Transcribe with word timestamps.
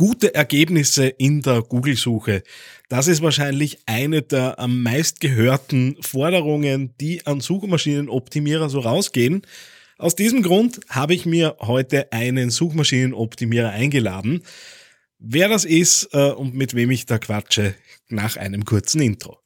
Gute 0.00 0.32
Ergebnisse 0.32 1.08
in 1.08 1.42
der 1.42 1.60
Google-Suche. 1.60 2.44
Das 2.88 3.08
ist 3.08 3.20
wahrscheinlich 3.20 3.80
eine 3.84 4.22
der 4.22 4.60
am 4.60 4.80
meist 4.80 5.18
gehörten 5.18 5.96
Forderungen, 6.00 6.94
die 7.00 7.26
an 7.26 7.40
Suchmaschinenoptimierer 7.40 8.70
so 8.70 8.78
rausgehen. 8.78 9.42
Aus 9.98 10.14
diesem 10.14 10.44
Grund 10.44 10.78
habe 10.88 11.14
ich 11.14 11.26
mir 11.26 11.56
heute 11.58 12.12
einen 12.12 12.50
Suchmaschinenoptimierer 12.50 13.70
eingeladen. 13.70 14.44
Wer 15.18 15.48
das 15.48 15.64
ist 15.64 16.10
äh, 16.12 16.30
und 16.30 16.54
mit 16.54 16.74
wem 16.74 16.92
ich 16.92 17.06
da 17.06 17.18
quatsche, 17.18 17.74
nach 18.08 18.36
einem 18.36 18.64
kurzen 18.64 19.02
Intro. 19.02 19.40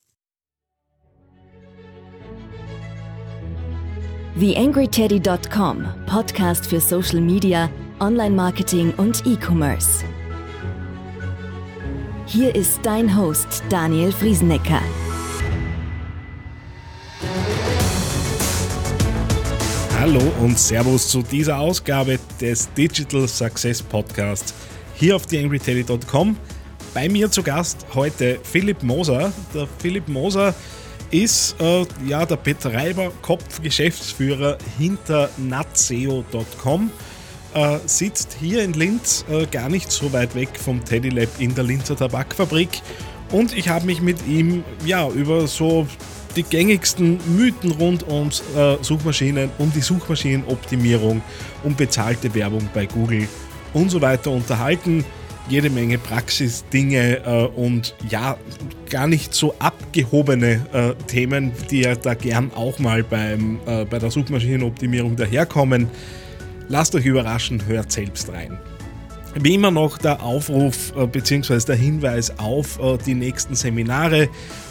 TheAngryTeddy.com, 4.38 5.86
Podcast 6.04 6.66
für 6.66 6.80
Social 6.80 7.22
Media, 7.22 7.70
Online-Marketing 8.00 8.92
und 8.98 9.26
E-Commerce. 9.26 10.04
Hier 12.32 12.54
ist 12.54 12.80
dein 12.82 13.14
Host 13.14 13.62
Daniel 13.68 14.10
Friesenecker. 14.10 14.80
Hallo 20.00 20.22
und 20.40 20.58
Servus 20.58 21.08
zu 21.08 21.20
dieser 21.20 21.58
Ausgabe 21.58 22.18
des 22.40 22.72
Digital 22.72 23.28
Success 23.28 23.82
Podcasts 23.82 24.54
hier 24.94 25.14
auf 25.14 25.26
theangryteddy.com. 25.26 26.38
Bei 26.94 27.06
mir 27.06 27.30
zu 27.30 27.42
Gast 27.42 27.84
heute 27.92 28.40
Philipp 28.42 28.82
Moser. 28.82 29.30
Der 29.52 29.68
Philipp 29.78 30.08
Moser 30.08 30.54
ist 31.10 31.60
äh, 31.60 31.84
ja 32.08 32.24
der 32.24 32.36
Betreiber, 32.36 33.12
Kopf, 33.20 33.60
Geschäftsführer 33.60 34.56
hinter 34.78 35.28
natseo.com 35.36 36.90
äh, 37.54 37.78
sitzt 37.86 38.36
hier 38.40 38.62
in 38.62 38.72
Linz, 38.72 39.24
äh, 39.30 39.46
gar 39.46 39.68
nicht 39.68 39.90
so 39.90 40.12
weit 40.12 40.34
weg 40.34 40.48
vom 40.58 40.84
Teddy 40.84 41.10
Lab 41.10 41.28
in 41.38 41.54
der 41.54 41.64
Linzer 41.64 41.96
Tabakfabrik. 41.96 42.82
Und 43.30 43.56
ich 43.56 43.68
habe 43.68 43.86
mich 43.86 44.02
mit 44.02 44.26
ihm 44.26 44.62
ja 44.84 45.08
über 45.08 45.46
so 45.46 45.86
die 46.36 46.42
gängigsten 46.42 47.18
Mythen 47.36 47.72
rund 47.72 48.06
ums 48.08 48.42
äh, 48.56 48.76
Suchmaschinen, 48.82 49.50
um 49.58 49.72
die 49.72 49.80
Suchmaschinenoptimierung, 49.80 51.22
um 51.62 51.76
bezahlte 51.76 52.34
Werbung 52.34 52.68
bei 52.72 52.86
Google 52.86 53.28
und 53.74 53.90
so 53.90 54.00
weiter 54.00 54.30
unterhalten. 54.30 55.04
Jede 55.48 55.70
Menge 55.70 55.98
Praxisdinge 55.98 57.18
äh, 57.26 57.44
und 57.58 57.94
ja, 58.08 58.36
gar 58.88 59.08
nicht 59.08 59.34
so 59.34 59.54
abgehobene 59.58 60.64
äh, 60.72 60.94
Themen, 61.06 61.52
die 61.70 61.80
ja 61.80 61.96
da 61.96 62.14
gern 62.14 62.52
auch 62.54 62.78
mal 62.78 63.02
beim, 63.02 63.58
äh, 63.66 63.84
bei 63.84 63.98
der 63.98 64.10
Suchmaschinenoptimierung 64.10 65.16
daherkommen. 65.16 65.88
Lasst 66.72 66.94
euch 66.94 67.04
überraschen, 67.04 67.66
hört 67.66 67.92
selbst 67.92 68.30
rein. 68.30 68.58
Wie 69.34 69.56
immer 69.56 69.70
noch 69.70 69.98
der 69.98 70.22
Aufruf 70.22 70.96
äh, 70.96 71.06
bzw. 71.06 71.58
der 71.66 71.76
Hinweis 71.76 72.38
auf 72.38 72.80
äh, 72.80 72.96
die 72.96 73.14
nächsten 73.14 73.54
Seminare. 73.54 74.30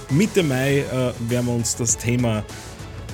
Mitte 0.09 0.41
Mai 0.41 0.79
äh, 0.79 0.83
werden 1.29 1.45
wir 1.45 1.53
uns 1.53 1.75
das 1.75 1.99
Thema 1.99 2.43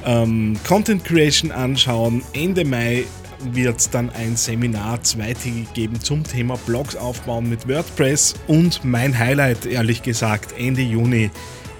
ähm, 0.06 0.56
Content 0.66 1.04
Creation 1.04 1.52
anschauen. 1.52 2.22
Ende 2.32 2.64
Mai 2.64 3.04
wird 3.52 3.78
es 3.78 3.90
dann 3.90 4.10
ein 4.12 4.38
Seminar 4.38 5.04
zweitägig 5.04 5.74
geben 5.74 6.00
zum 6.00 6.24
Thema 6.24 6.56
Blogs 6.66 6.96
aufbauen 6.96 7.50
mit 7.50 7.68
WordPress 7.68 8.36
und 8.48 8.86
mein 8.86 9.20
Highlight, 9.20 9.66
ehrlich 9.66 10.02
gesagt, 10.02 10.54
Ende 10.58 10.82
Juni 10.82 11.30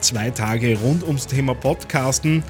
zwei 0.02 0.30
Tage 0.30 0.78
rund 0.78 1.04
ums 1.04 1.26
Thema 1.26 1.54
Podcasten 1.56 2.44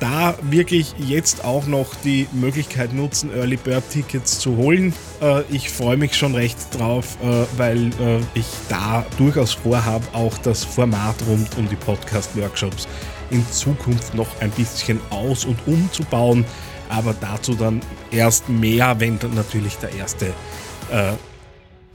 da 0.00 0.36
wirklich 0.42 0.94
jetzt 0.98 1.44
auch 1.44 1.66
noch 1.66 1.94
die 1.96 2.26
Möglichkeit 2.32 2.92
nutzen, 2.92 3.30
Early 3.34 3.56
Bird 3.56 3.88
Tickets 3.90 4.38
zu 4.38 4.56
holen. 4.56 4.92
Äh, 5.20 5.42
ich 5.50 5.70
freue 5.70 5.96
mich 5.96 6.14
schon 6.14 6.34
recht 6.34 6.58
drauf, 6.78 7.16
äh, 7.22 7.46
weil 7.56 7.88
äh, 8.00 8.20
ich 8.34 8.46
da 8.68 9.06
durchaus 9.18 9.52
vorhabe, 9.52 10.04
auch 10.12 10.36
das 10.38 10.64
Format 10.64 11.16
rund 11.28 11.56
um 11.56 11.68
die 11.68 11.76
Podcast-Workshops 11.76 12.86
in 13.30 13.46
Zukunft 13.50 14.14
noch 14.14 14.28
ein 14.40 14.50
bisschen 14.50 15.00
aus- 15.10 15.44
und 15.44 15.58
umzubauen. 15.66 16.44
Aber 16.88 17.14
dazu 17.20 17.54
dann 17.54 17.80
erst 18.10 18.48
mehr, 18.48 19.00
wenn 19.00 19.18
dann 19.18 19.34
natürlich 19.34 19.76
der 19.76 19.92
erste 19.94 20.32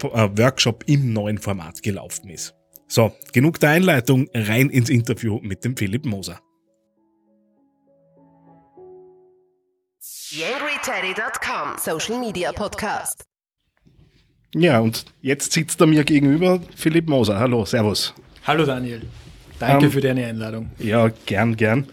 Workshop 0.02 0.84
im 0.88 1.14
neuen 1.14 1.38
Format 1.38 1.84
gelaufen 1.84 2.30
ist. 2.30 2.56
So, 2.88 3.12
genug 3.32 3.60
der 3.60 3.70
Einleitung, 3.70 4.28
rein 4.34 4.72
ins 4.72 4.90
Interview 4.90 5.40
mit 5.44 5.64
dem 5.64 5.78
Philipp 5.78 6.06
Moser. 6.08 6.42
YangryTeddy.com 10.32 11.80
Social 11.80 12.20
Media 12.20 12.52
Podcast. 12.52 13.24
Ja, 14.54 14.80
und 14.80 15.06
jetzt 15.22 15.54
sitzt 15.54 15.82
er 15.82 15.88
mir 15.88 16.04
gegenüber 16.04 16.62
Philipp 16.76 17.10
Moser. 17.10 17.40
Hallo, 17.40 17.66
Servus. 17.66 18.14
Hallo 18.46 18.64
Daniel. 18.64 19.02
Danke 19.58 19.86
ähm, 19.86 19.92
für 19.92 20.02
deine 20.02 20.28
Einladung. 20.28 20.70
Ja, 20.78 21.10
gern, 21.26 21.58
gern. 21.58 21.88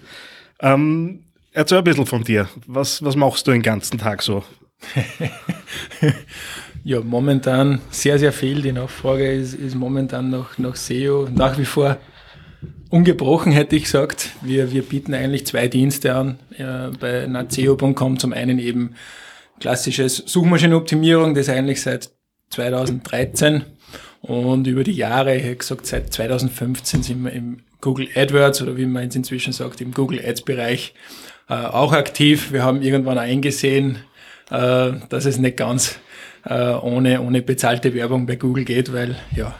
Ähm, 0.61 1.25
erzähl 1.53 1.79
ein 1.79 1.85
bisschen 1.85 2.05
von 2.05 2.25
dir. 2.25 2.47
Was, 2.67 3.03
was 3.03 3.17
machst 3.17 3.47
du 3.47 3.53
den 3.53 3.63
ganzen 3.63 3.97
Tag 3.97 4.23
so? 4.23 4.45
ja, 6.85 7.01
momentan 7.01 7.81
sehr, 7.89 8.19
sehr 8.19 8.35
viel. 8.35 8.61
Die 8.61 8.73
Nachfrage 8.73 9.33
ist, 9.33 9.55
ist 9.55 9.75
momentan 9.75 10.29
noch, 10.29 10.59
noch 10.59 10.77
SEO 10.77 11.27
nach 11.33 11.57
wie 11.57 11.65
vor 11.65 11.97
ungebrochen 12.91 13.53
hätte 13.53 13.77
ich 13.77 13.85
gesagt. 13.85 14.31
Wir, 14.43 14.73
wir 14.73 14.83
bieten 14.83 15.15
eigentlich 15.15 15.47
zwei 15.47 15.69
Dienste 15.69 16.15
an 16.15 16.39
äh, 16.57 16.97
bei 16.99 17.27
naceo.com. 17.27 18.19
Zum 18.19 18.33
einen 18.33 18.59
eben 18.59 18.95
klassisches 19.61 20.17
Suchmaschinenoptimierung, 20.27 21.35
das 21.35 21.49
eigentlich 21.49 21.83
seit 21.83 22.11
2013 22.51 23.65
und 24.23 24.67
über 24.67 24.83
die 24.83 24.93
Jahre, 24.93 25.37
ich 25.37 25.45
hätte 25.45 25.57
gesagt, 25.57 25.87
seit 25.87 26.13
2015 26.13 27.03
sind 27.03 27.25
wir 27.25 27.33
im 27.33 27.59
Google 27.81 28.09
AdWords 28.15 28.63
oder 28.63 28.77
wie 28.77 28.87
man 28.87 29.09
es 29.09 29.15
inzwischen 29.15 29.53
sagt, 29.53 29.81
im 29.81 29.93
Google 29.93 30.21
Ads 30.25 30.43
Bereich 30.43 30.95
äh, 31.49 31.55
auch 31.55 31.93
aktiv. 31.93 32.53
Wir 32.53 32.65
haben 32.65 32.83
irgendwann 32.83 33.19
eingesehen, 33.19 33.99
äh, 34.51 34.93
dass 35.09 35.27
es 35.27 35.39
nicht 35.39 35.57
ganz 35.57 35.99
äh, 36.45 36.73
ohne, 36.73 37.21
ohne 37.21 37.43
bezahlte 37.43 37.95
Werbung 37.95 38.27
bei 38.27 38.37
Google 38.37 38.65
geht, 38.65 38.93
weil 38.93 39.17
ja, 39.35 39.55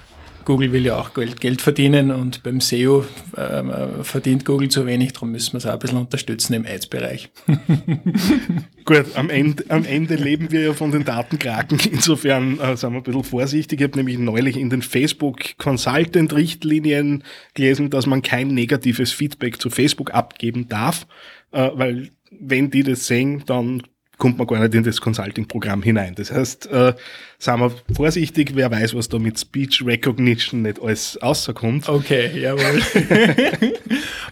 Google 0.47 0.73
will 0.73 0.87
ja 0.87 0.97
auch 0.97 1.13
Geld, 1.13 1.41
Geld 1.41 1.61
verdienen 1.61 2.13
und 2.13 2.45
beim 2.45 2.61
SEO 2.61 3.05
ähm, 3.37 3.69
äh, 3.69 4.05
verdient 4.05 4.45
Google 4.45 4.69
zu 4.69 4.87
wenig, 4.87 5.13
darum 5.13 5.33
müssen 5.33 5.55
wir 5.55 5.59
es 5.59 5.67
auch 5.67 5.73
ein 5.73 5.79
bisschen 5.81 5.99
unterstützen 5.99 6.55
im 6.55 6.65
Ads-Bereich. 6.65 7.31
Gut, 8.85 9.07
am 9.17 9.29
Ende, 9.29 9.65
am 9.69 9.85
Ende 9.85 10.15
leben 10.15 10.53
wir 10.53 10.61
ja 10.61 10.73
von 10.73 10.93
den 10.93 11.05
Datenkraken, 11.05 11.81
insofern 11.91 12.61
äh, 12.61 12.77
sind 12.77 12.93
wir 12.93 12.99
ein 12.99 13.03
bisschen 13.03 13.25
vorsichtig. 13.25 13.81
Ich 13.81 13.85
habe 13.85 13.99
nämlich 13.99 14.19
neulich 14.19 14.57
in 14.57 14.71
den 14.71 14.83
Facebook 14.83 15.59
Consultant-Richtlinien 15.59 17.25
gelesen, 17.55 17.91
dass 17.91 18.07
man 18.07 18.23
kein 18.23 18.49
negatives 18.49 19.11
Feedback 19.13 19.61
zu 19.61 19.69
Facebook 19.69 20.15
abgeben 20.15 20.69
darf, 20.69 21.09
äh, 21.51 21.71
weil 21.75 22.11
wenn 22.31 22.71
die 22.71 22.85
das 22.85 23.09
sehen, 23.09 23.43
dann 23.47 23.83
kommt 24.19 24.39
man 24.39 24.47
gar 24.47 24.61
nicht 24.61 24.75
in 24.75 24.83
das 24.83 25.01
Consulting-Programm 25.01 25.83
hinein. 25.83 26.15
Das 26.15 26.33
heißt, 26.33 26.71
äh, 26.73 26.95
sagen 27.39 27.61
wir 27.61 27.73
vorsichtig, 27.95 28.53
wer 28.55 28.71
weiß, 28.71 28.95
was 28.95 29.09
da 29.09 29.19
mit 29.19 29.39
Speech 29.39 29.85
Recognition 29.85 30.63
nicht 30.63 30.81
alles 30.81 31.19
rauskommt. 31.23 31.89
Okay, 31.89 32.31
jawohl. 32.41 32.83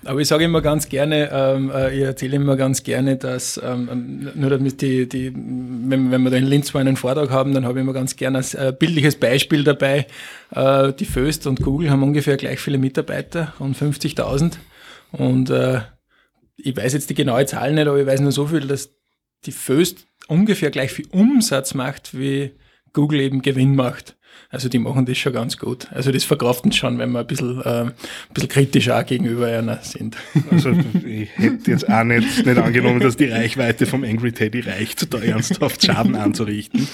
Aber 0.04 0.20
ich 0.20 0.28
sage 0.28 0.44
immer 0.44 0.62
ganz 0.62 0.88
gerne, 0.88 1.30
ähm, 1.32 1.70
äh, 1.70 1.94
ich 1.94 2.02
erzähle 2.02 2.36
immer 2.36 2.56
ganz 2.56 2.82
gerne, 2.82 3.16
dass 3.16 3.60
ähm, 3.62 4.30
nur 4.34 4.50
damit 4.50 4.80
die, 4.80 5.08
die 5.08 5.32
wenn, 5.34 6.10
wenn 6.10 6.22
wir 6.22 6.30
da 6.30 6.36
in 6.36 6.46
Linz 6.46 6.72
mal 6.72 6.80
einen 6.80 6.96
Vortrag 6.96 7.30
haben, 7.30 7.52
dann 7.52 7.64
habe 7.66 7.78
ich 7.78 7.82
immer 7.82 7.92
ganz 7.92 8.16
gerne 8.16 8.38
ein 8.38 8.68
äh, 8.68 8.72
bildliches 8.72 9.16
Beispiel 9.16 9.64
dabei. 9.64 10.06
Äh, 10.50 10.92
die 10.94 11.04
Föst 11.04 11.46
und 11.46 11.60
Google 11.60 11.90
haben 11.90 12.02
ungefähr 12.02 12.36
gleich 12.36 12.60
viele 12.60 12.78
Mitarbeiter, 12.78 13.52
rund 13.60 13.76
50.000. 13.76 14.54
Und 15.12 15.50
äh, 15.50 15.80
ich 16.56 16.76
weiß 16.76 16.94
jetzt 16.94 17.10
die 17.10 17.14
genaue 17.14 17.44
Zahl 17.46 17.72
nicht, 17.74 17.86
aber 17.86 17.98
ich 17.98 18.06
weiß 18.06 18.20
nur 18.20 18.32
so 18.32 18.46
viel, 18.46 18.66
dass 18.66 18.90
die 19.46 19.52
Föst 19.52 20.06
ungefähr 20.28 20.70
gleich 20.70 20.92
viel 20.92 21.06
Umsatz 21.10 21.74
macht, 21.74 22.16
wie 22.18 22.52
Google 22.92 23.20
eben 23.20 23.42
Gewinn 23.42 23.74
macht. 23.74 24.16
Also 24.50 24.68
die 24.68 24.78
machen 24.78 25.06
das 25.06 25.18
schon 25.18 25.32
ganz 25.32 25.58
gut. 25.58 25.88
Also 25.92 26.12
das 26.12 26.24
verkraften 26.24 26.72
schon, 26.72 26.98
wenn 26.98 27.10
wir 27.12 27.20
ein 27.20 27.26
bisschen, 27.26 27.60
äh, 27.62 27.82
ein 27.82 27.92
bisschen 28.32 28.48
kritisch 28.48 28.88
auch 28.88 29.04
gegenüber 29.04 29.46
einer 29.46 29.80
sind. 29.82 30.16
Also 30.50 30.70
ich 30.70 31.28
hätte 31.36 31.70
jetzt 31.70 31.88
auch 31.88 32.04
nicht, 32.04 32.46
nicht 32.46 32.58
angenommen, 32.58 33.00
dass 33.00 33.16
die 33.16 33.26
Reichweite 33.26 33.86
vom 33.86 34.04
Angry 34.04 34.32
Teddy 34.32 34.60
reicht, 34.60 35.12
da 35.12 35.18
ernsthaft 35.18 35.84
Schaden 35.84 36.14
anzurichten. 36.14 36.88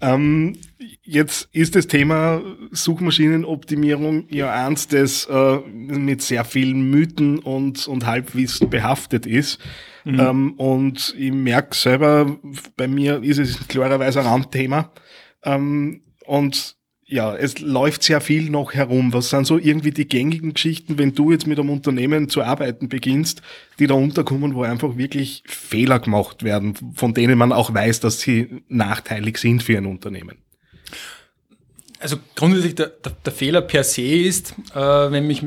Ähm, 0.00 0.56
jetzt 1.02 1.48
ist 1.52 1.76
das 1.76 1.86
Thema 1.86 2.42
Suchmaschinenoptimierung 2.70 4.26
ja 4.30 4.52
eins, 4.52 4.88
das 4.88 5.26
äh, 5.26 5.58
mit 5.68 6.22
sehr 6.22 6.44
vielen 6.44 6.90
Mythen 6.90 7.38
und, 7.38 7.86
und 7.86 8.06
Halbwissen 8.06 8.70
behaftet 8.70 9.26
ist. 9.26 9.58
Mhm. 10.04 10.20
Ähm, 10.20 10.52
und 10.54 11.14
ich 11.18 11.32
merke 11.32 11.74
selber, 11.76 12.38
bei 12.76 12.88
mir 12.88 13.22
ist 13.22 13.38
es 13.38 13.68
klarerweise 13.68 14.20
ein 14.20 14.26
Randthema. 14.26 14.90
Ähm, 15.44 16.02
und 16.26 16.76
ja, 17.04 17.34
es 17.34 17.58
läuft 17.58 18.04
sehr 18.04 18.20
viel 18.20 18.50
noch 18.50 18.72
herum. 18.72 19.12
Was 19.12 19.30
sind 19.30 19.44
so 19.44 19.58
irgendwie 19.58 19.90
die 19.90 20.06
gängigen 20.06 20.54
Geschichten, 20.54 20.96
wenn 20.96 21.12
du 21.12 21.32
jetzt 21.32 21.46
mit 21.46 21.58
einem 21.58 21.70
Unternehmen 21.70 22.28
zu 22.28 22.42
arbeiten 22.42 22.88
beginnst, 22.88 23.42
die 23.80 23.88
da 23.88 23.94
unterkommen, 23.94 24.54
wo 24.54 24.62
einfach 24.62 24.96
wirklich 24.96 25.42
Fehler 25.46 25.98
gemacht 25.98 26.44
werden, 26.44 26.74
von 26.94 27.12
denen 27.12 27.36
man 27.36 27.52
auch 27.52 27.74
weiß, 27.74 27.98
dass 27.98 28.20
sie 28.20 28.62
nachteilig 28.68 29.38
sind 29.38 29.62
für 29.64 29.76
ein 29.76 29.86
Unternehmen? 29.86 30.36
Also 32.00 32.16
grundsätzlich 32.34 32.74
der, 32.74 32.86
der, 32.86 33.12
der, 33.24 33.32
Fehler 33.32 33.60
per 33.60 33.84
se 33.84 34.02
ist, 34.02 34.54
äh, 34.74 34.78
wenn 34.78 35.26
mich 35.26 35.44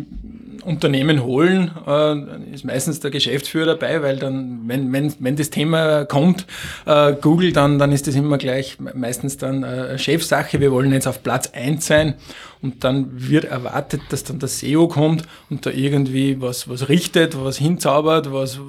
Unternehmen 0.63 1.23
holen, 1.23 1.71
äh, 1.85 2.53
ist 2.53 2.63
meistens 2.63 2.99
der 2.99 3.11
Geschäftsführer 3.11 3.75
dabei, 3.75 4.01
weil 4.01 4.17
dann, 4.17 4.61
wenn, 4.67 4.93
wenn, 4.93 5.13
wenn 5.19 5.35
das 5.35 5.49
Thema 5.49 6.05
kommt, 6.05 6.45
äh, 6.85 7.13
Google, 7.13 7.51
dann, 7.53 7.79
dann 7.79 7.91
ist 7.91 8.07
das 8.07 8.15
immer 8.15 8.37
gleich 8.37 8.77
meistens 8.79 9.37
dann 9.37 9.63
äh, 9.63 9.97
Chefsache. 9.97 10.59
Wir 10.59 10.71
wollen 10.71 10.93
jetzt 10.93 11.07
auf 11.07 11.23
Platz 11.23 11.51
eins 11.53 11.87
sein 11.87 12.15
und 12.61 12.83
dann 12.83 13.09
wird 13.29 13.45
erwartet, 13.45 14.01
dass 14.09 14.23
dann 14.23 14.39
der 14.39 14.49
SEO 14.49 14.87
kommt 14.87 15.23
und 15.49 15.65
da 15.65 15.71
irgendwie 15.71 16.39
was, 16.39 16.69
was 16.69 16.87
richtet, 16.87 17.43
was 17.43 17.57
hinzaubert, 17.57 18.31
was, 18.31 18.59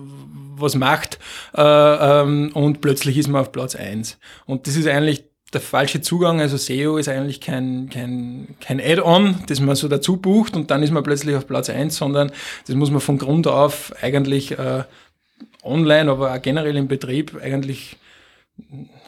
was 0.56 0.74
macht 0.74 1.18
äh, 1.54 1.62
ähm, 1.62 2.50
und 2.54 2.80
plötzlich 2.80 3.18
ist 3.18 3.28
man 3.28 3.42
auf 3.42 3.52
Platz 3.52 3.76
eins 3.76 4.18
Und 4.46 4.66
das 4.66 4.76
ist 4.76 4.88
eigentlich 4.88 5.24
der 5.52 5.60
falsche 5.60 6.00
Zugang. 6.00 6.40
Also 6.40 6.56
SEO 6.56 6.96
ist 6.96 7.08
eigentlich 7.08 7.40
kein, 7.40 7.88
kein, 7.90 8.56
kein 8.60 8.80
Add-on, 8.80 9.44
das 9.46 9.60
man 9.60 9.76
so 9.76 9.88
dazu 9.88 10.16
bucht 10.16 10.56
und 10.56 10.70
dann 10.70 10.82
ist 10.82 10.90
man 10.90 11.02
plötzlich 11.02 11.36
auf 11.36 11.46
Platz 11.46 11.70
eins, 11.70 11.96
sondern 11.96 12.32
das 12.66 12.76
muss 12.76 12.90
man 12.90 13.00
von 13.00 13.18
Grund 13.18 13.46
auf 13.46 13.92
eigentlich 14.02 14.58
äh, 14.58 14.84
online, 15.62 16.10
aber 16.10 16.34
auch 16.34 16.42
generell 16.42 16.76
im 16.76 16.88
Betrieb 16.88 17.40
eigentlich 17.42 17.96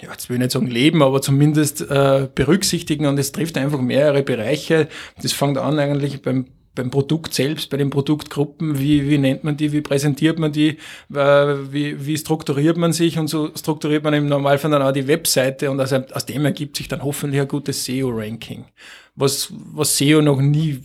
ja, 0.00 0.10
jetzt 0.10 0.28
will 0.28 0.36
ich 0.36 0.40
nicht 0.40 0.50
sagen 0.50 0.66
leben, 0.66 1.02
aber 1.02 1.22
zumindest 1.22 1.80
äh, 1.82 2.28
berücksichtigen 2.34 3.06
und 3.06 3.18
es 3.18 3.32
trifft 3.32 3.56
einfach 3.56 3.80
mehrere 3.80 4.22
Bereiche. 4.22 4.88
Das 5.22 5.32
fängt 5.32 5.58
an 5.58 5.78
eigentlich 5.78 6.22
beim 6.22 6.46
beim 6.76 6.90
Produkt 6.90 7.34
selbst, 7.34 7.70
bei 7.70 7.76
den 7.76 7.90
Produktgruppen, 7.90 8.78
wie, 8.78 9.08
wie 9.08 9.18
nennt 9.18 9.42
man 9.42 9.56
die, 9.56 9.72
wie 9.72 9.80
präsentiert 9.80 10.38
man 10.38 10.52
die, 10.52 10.78
äh, 11.12 11.16
wie, 11.16 12.06
wie 12.06 12.16
strukturiert 12.16 12.76
man 12.76 12.92
sich 12.92 13.18
und 13.18 13.26
so 13.26 13.50
strukturiert 13.56 14.04
man 14.04 14.14
im 14.14 14.28
Normalfall 14.28 14.70
dann 14.70 14.82
auch 14.82 14.92
die 14.92 15.08
Webseite 15.08 15.70
und 15.70 15.80
aus, 15.80 15.92
aus 15.92 16.26
dem 16.26 16.44
ergibt 16.44 16.76
sich 16.76 16.86
dann 16.86 17.02
hoffentlich 17.02 17.40
ein 17.40 17.48
gutes 17.48 17.84
SEO-Ranking. 17.84 18.66
Was, 19.16 19.52
was 19.52 19.96
SEO 19.96 20.22
noch 20.22 20.40
nie 20.40 20.84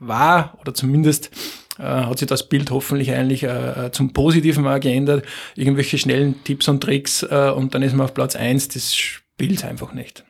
war 0.00 0.58
oder 0.60 0.74
zumindest 0.74 1.30
äh, 1.78 1.82
hat 1.82 2.18
sich 2.18 2.28
das 2.28 2.48
Bild 2.48 2.70
hoffentlich 2.70 3.12
eigentlich 3.12 3.42
äh, 3.42 3.90
zum 3.92 4.12
Positiven 4.12 4.64
mal 4.64 4.80
geändert. 4.80 5.24
Irgendwelche 5.54 5.98
schnellen 5.98 6.42
Tipps 6.44 6.68
und 6.68 6.82
Tricks 6.82 7.22
äh, 7.22 7.52
und 7.54 7.74
dann 7.74 7.82
ist 7.82 7.94
man 7.94 8.06
auf 8.06 8.14
Platz 8.14 8.36
eins. 8.36 8.68
das 8.68 8.94
spielt 8.94 9.64
einfach 9.64 9.92
nicht. 9.92 10.24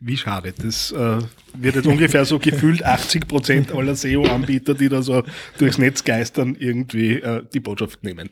Wie 0.00 0.16
schade. 0.16 0.54
Das 0.56 0.92
äh, 0.92 1.18
wird 1.54 1.76
jetzt 1.76 1.86
ungefähr 1.86 2.24
so 2.24 2.38
gefühlt 2.38 2.84
80 2.84 3.28
Prozent 3.28 3.72
aller 3.72 3.94
SEO-Anbieter, 3.94 4.74
die 4.74 4.88
da 4.88 5.02
so 5.02 5.24
durchs 5.58 5.78
Netz 5.78 6.04
geistern, 6.04 6.56
irgendwie 6.58 7.20
äh, 7.20 7.42
die 7.52 7.60
Botschaft 7.60 8.02
nehmen. 8.02 8.30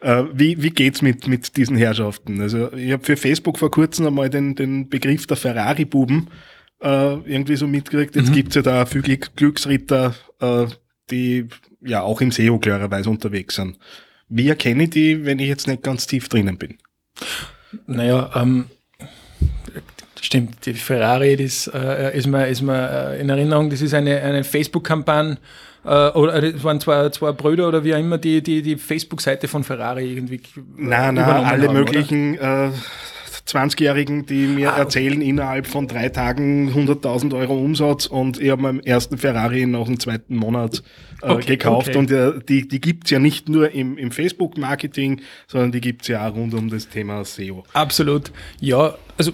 Äh, 0.00 0.24
wie 0.32 0.62
wie 0.62 0.70
geht's 0.70 1.00
mit, 1.00 1.28
mit 1.28 1.56
diesen 1.56 1.76
Herrschaften? 1.76 2.40
Also 2.40 2.72
ich 2.72 2.92
habe 2.92 3.04
für 3.04 3.16
Facebook 3.16 3.58
vor 3.58 3.70
kurzem 3.70 4.06
einmal 4.06 4.30
den, 4.30 4.54
den 4.54 4.88
Begriff 4.88 5.26
der 5.26 5.36
Ferrari-Buben 5.36 6.28
äh, 6.82 7.14
irgendwie 7.14 7.56
so 7.56 7.66
mitgekriegt. 7.66 8.16
Jetzt 8.16 8.30
mhm. 8.30 8.34
gibt's 8.34 8.54
ja 8.56 8.62
da 8.62 8.86
viel 8.86 9.02
Glücksritter, 9.02 10.14
äh, 10.40 10.66
die 11.10 11.46
ja 11.80 12.02
auch 12.02 12.20
im 12.20 12.32
SEO 12.32 12.58
klarerweise 12.58 13.10
unterwegs 13.10 13.54
sind. 13.56 13.78
Wie 14.28 14.48
erkenne 14.48 14.84
ich 14.84 14.90
die, 14.90 15.24
wenn 15.24 15.38
ich 15.38 15.48
jetzt 15.48 15.68
nicht 15.68 15.82
ganz 15.82 16.06
tief 16.06 16.28
drinnen 16.28 16.58
bin? 16.58 16.78
Naja, 17.86 18.30
ähm, 18.34 18.66
Stimmt, 20.34 20.66
die 20.66 20.74
Ferrari, 20.74 21.36
das 21.36 21.70
äh, 21.72 22.16
ist, 22.18 22.26
mir, 22.26 22.48
ist 22.48 22.60
mir 22.60 23.12
äh, 23.12 23.20
in 23.20 23.28
Erinnerung, 23.28 23.70
das 23.70 23.80
ist 23.80 23.94
eine, 23.94 24.20
eine 24.20 24.42
Facebook-Kampagne, 24.42 25.36
äh, 25.84 25.88
oder 25.88 26.42
es 26.42 26.64
waren 26.64 26.80
zwei, 26.80 27.08
zwei 27.10 27.30
Brüder 27.30 27.68
oder 27.68 27.84
wie 27.84 27.94
auch 27.94 28.00
immer, 28.00 28.18
die 28.18 28.42
die, 28.42 28.60
die 28.60 28.74
Facebook-Seite 28.74 29.46
von 29.46 29.62
Ferrari 29.62 30.10
irgendwie. 30.10 30.40
Nein, 30.76 31.14
nein, 31.14 31.24
alle 31.24 31.68
haben, 31.68 31.74
möglichen 31.74 32.36
äh, 32.36 32.70
20-Jährigen, 33.46 34.26
die 34.26 34.48
mir 34.48 34.72
ah, 34.72 34.78
erzählen, 34.78 35.20
innerhalb 35.20 35.68
von 35.68 35.86
drei 35.86 36.08
Tagen 36.08 36.72
100.000 36.74 37.38
Euro 37.38 37.56
Umsatz 37.56 38.06
und 38.06 38.40
ich 38.40 38.50
habe 38.50 38.62
meinen 38.62 38.80
ersten 38.80 39.18
Ferrari 39.18 39.66
nach 39.66 39.84
dem 39.84 40.00
zweiten 40.00 40.34
Monat 40.34 40.82
äh, 41.22 41.30
okay, 41.30 41.46
gekauft. 41.46 41.90
Okay. 41.90 41.98
Und 41.98 42.10
äh, 42.10 42.32
die, 42.48 42.66
die 42.66 42.80
gibt's 42.80 43.12
ja 43.12 43.20
nicht 43.20 43.48
nur 43.48 43.70
im, 43.70 43.98
im 43.98 44.10
Facebook-Marketing, 44.10 45.20
sondern 45.46 45.70
die 45.70 45.80
gibt's 45.80 46.08
ja 46.08 46.28
auch 46.28 46.34
rund 46.34 46.54
um 46.54 46.70
das 46.70 46.88
Thema 46.88 47.24
SEO. 47.24 47.62
Absolut. 47.72 48.32
Ja, 48.58 48.94
also 49.16 49.32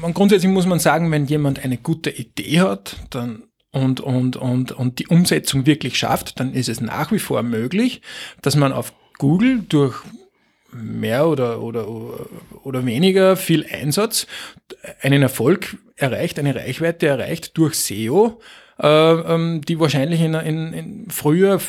man, 0.00 0.14
grundsätzlich 0.14 0.52
muss 0.52 0.66
man 0.66 0.78
sagen, 0.78 1.10
wenn 1.10 1.26
jemand 1.26 1.64
eine 1.64 1.78
gute 1.78 2.10
Idee 2.10 2.60
hat, 2.60 2.96
dann 3.10 3.44
und, 3.72 4.00
und, 4.00 4.36
und, 4.36 4.72
und 4.72 4.98
die 4.98 5.06
Umsetzung 5.06 5.64
wirklich 5.64 5.96
schafft, 5.96 6.40
dann 6.40 6.52
ist 6.52 6.68
es 6.68 6.80
nach 6.80 7.12
wie 7.12 7.20
vor 7.20 7.42
möglich, 7.42 8.02
dass 8.42 8.56
man 8.56 8.72
auf 8.72 8.92
Google 9.18 9.60
durch 9.68 10.02
mehr 10.72 11.28
oder, 11.28 11.62
oder, 11.62 11.86
oder 12.64 12.86
weniger 12.86 13.36
viel 13.36 13.66
Einsatz 13.66 14.26
einen 15.00 15.22
Erfolg 15.22 15.78
erreicht, 15.96 16.38
eine 16.38 16.54
Reichweite 16.54 17.06
erreicht 17.06 17.56
durch 17.58 17.74
SEO, 17.74 18.40
äh, 18.82 18.86
ähm, 18.88 19.60
die 19.62 19.78
wahrscheinlich 19.78 20.20
in, 20.20 20.34
in, 20.34 20.72
in 20.72 21.06
früher 21.10 21.60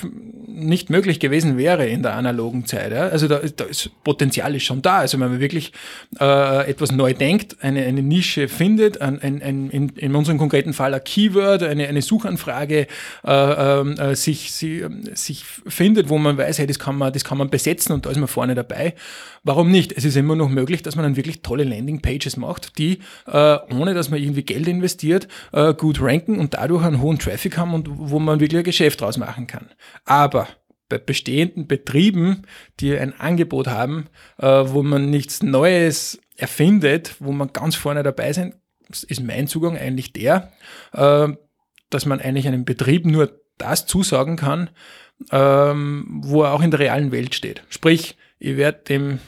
nicht 0.54 0.90
möglich 0.90 1.20
gewesen 1.20 1.58
wäre 1.58 1.86
in 1.88 2.04
der 2.04 2.16
analogen 2.16 2.66
Zeit. 2.66 2.92
Ja? 2.92 3.08
Also 3.08 3.28
da, 3.28 3.40
da 3.40 3.66
ist 3.66 3.90
Potenzial 4.04 4.56
ist 4.56 4.64
schon 4.64 4.82
da. 4.82 5.00
Also 5.00 5.20
wenn 5.20 5.32
man 5.32 5.40
wirklich 5.40 5.72
äh, 6.20 6.70
etwas 6.70 6.92
neu 6.92 7.14
denkt, 7.14 7.58
eine, 7.62 7.84
eine 7.84 8.02
Nische 8.02 8.48
findet, 8.48 9.02
ein, 9.02 9.22
ein, 9.22 9.42
ein, 9.42 9.70
in, 9.70 9.90
in 9.90 10.16
unserem 10.16 10.38
konkreten 10.38 10.74
Fall 10.74 10.94
ein 10.94 11.04
Keyword, 11.04 11.64
eine, 11.64 11.88
eine 11.88 12.02
Suchanfrage 12.02 12.88
äh, 13.26 13.32
ähm, 13.32 13.98
äh, 13.98 14.16
sich, 14.16 14.52
sie, 14.52 14.86
sich 15.14 15.44
findet, 15.46 16.10
wo 16.10 16.18
man 16.18 16.38
weiß, 16.38 16.60
hey, 16.60 16.68
das 16.68 16.80
kann 16.80 16.98
man, 16.98 17.14
das 17.14 17.24
kann 17.24 17.38
man 17.38 17.50
besetzen 17.50 17.94
und 17.94 18.06
da 18.06 18.12
ist 18.12 18.18
man 18.18 18.28
vorne 18.28 18.56
dabei. 18.56 18.94
Warum 19.44 19.72
nicht? 19.72 19.92
Es 19.94 20.06
ist 20.06 20.16
immer 20.16 20.36
noch 20.36 20.50
möglich, 20.50 20.84
dass 20.84 20.96
man 20.96 21.04
dann 21.04 21.16
wirklich 21.16 21.42
tolle 21.42 21.64
Landingpages 21.64 22.38
macht, 22.38 22.78
die, 22.78 23.00
äh, 23.26 23.58
ohne 23.74 23.94
dass 23.94 24.10
man 24.12 24.22
irgendwie 24.22 24.44
Geld 24.44 24.68
investiert, 24.68 25.28
äh, 25.52 25.74
gut 25.74 26.02
ranken 26.02 26.38
und 26.38 26.54
dadurch 26.54 26.84
einen 26.84 27.01
hohen 27.02 27.20
Traffic 27.20 27.58
haben 27.58 27.74
und 27.74 27.88
wo 27.92 28.20
man 28.20 28.40
wirklich 28.40 28.60
ein 28.60 28.64
Geschäft 28.64 29.02
draus 29.02 29.18
machen 29.18 29.48
kann. 29.48 29.70
Aber 30.06 30.48
bei 30.90 30.98
bestehenden 30.98 31.68
Betrieben, 31.68 32.44
die 32.80 32.98
ein 32.98 33.18
Angebot 33.20 33.68
haben, 33.68 34.08
äh, 34.38 34.48
wo 34.48 34.84
man 34.84 35.10
nichts 35.10 35.42
Neues 35.42 36.20
erfindet, 36.36 37.16
wo 37.20 37.32
man 37.32 37.54
ganz 37.54 37.76
vorne 37.76 38.04
dabei 38.04 38.34
sind, 38.34 38.56
ist 39.08 39.24
mein 39.24 39.48
Zugang 39.48 39.78
eigentlich 39.78 40.12
der, 40.14 40.52
äh, 40.94 41.30
dass 41.90 42.06
man 42.06 42.20
eigentlich 42.20 42.48
einem 42.48 42.66
Betrieb 42.66 43.06
nur 43.06 43.40
das 43.58 43.86
zusagen 43.86 44.36
kann, 44.36 44.70
ähm, 45.32 46.22
wo 46.24 46.44
er 46.44 46.54
auch 46.54 46.62
in 46.62 46.72
der 46.72 46.80
realen 46.80 47.12
Welt 47.12 47.36
steht. 47.36 47.64
Sprich, 47.70 48.18
ich 48.40 48.58
werde 48.58 48.84
dem 48.90 49.20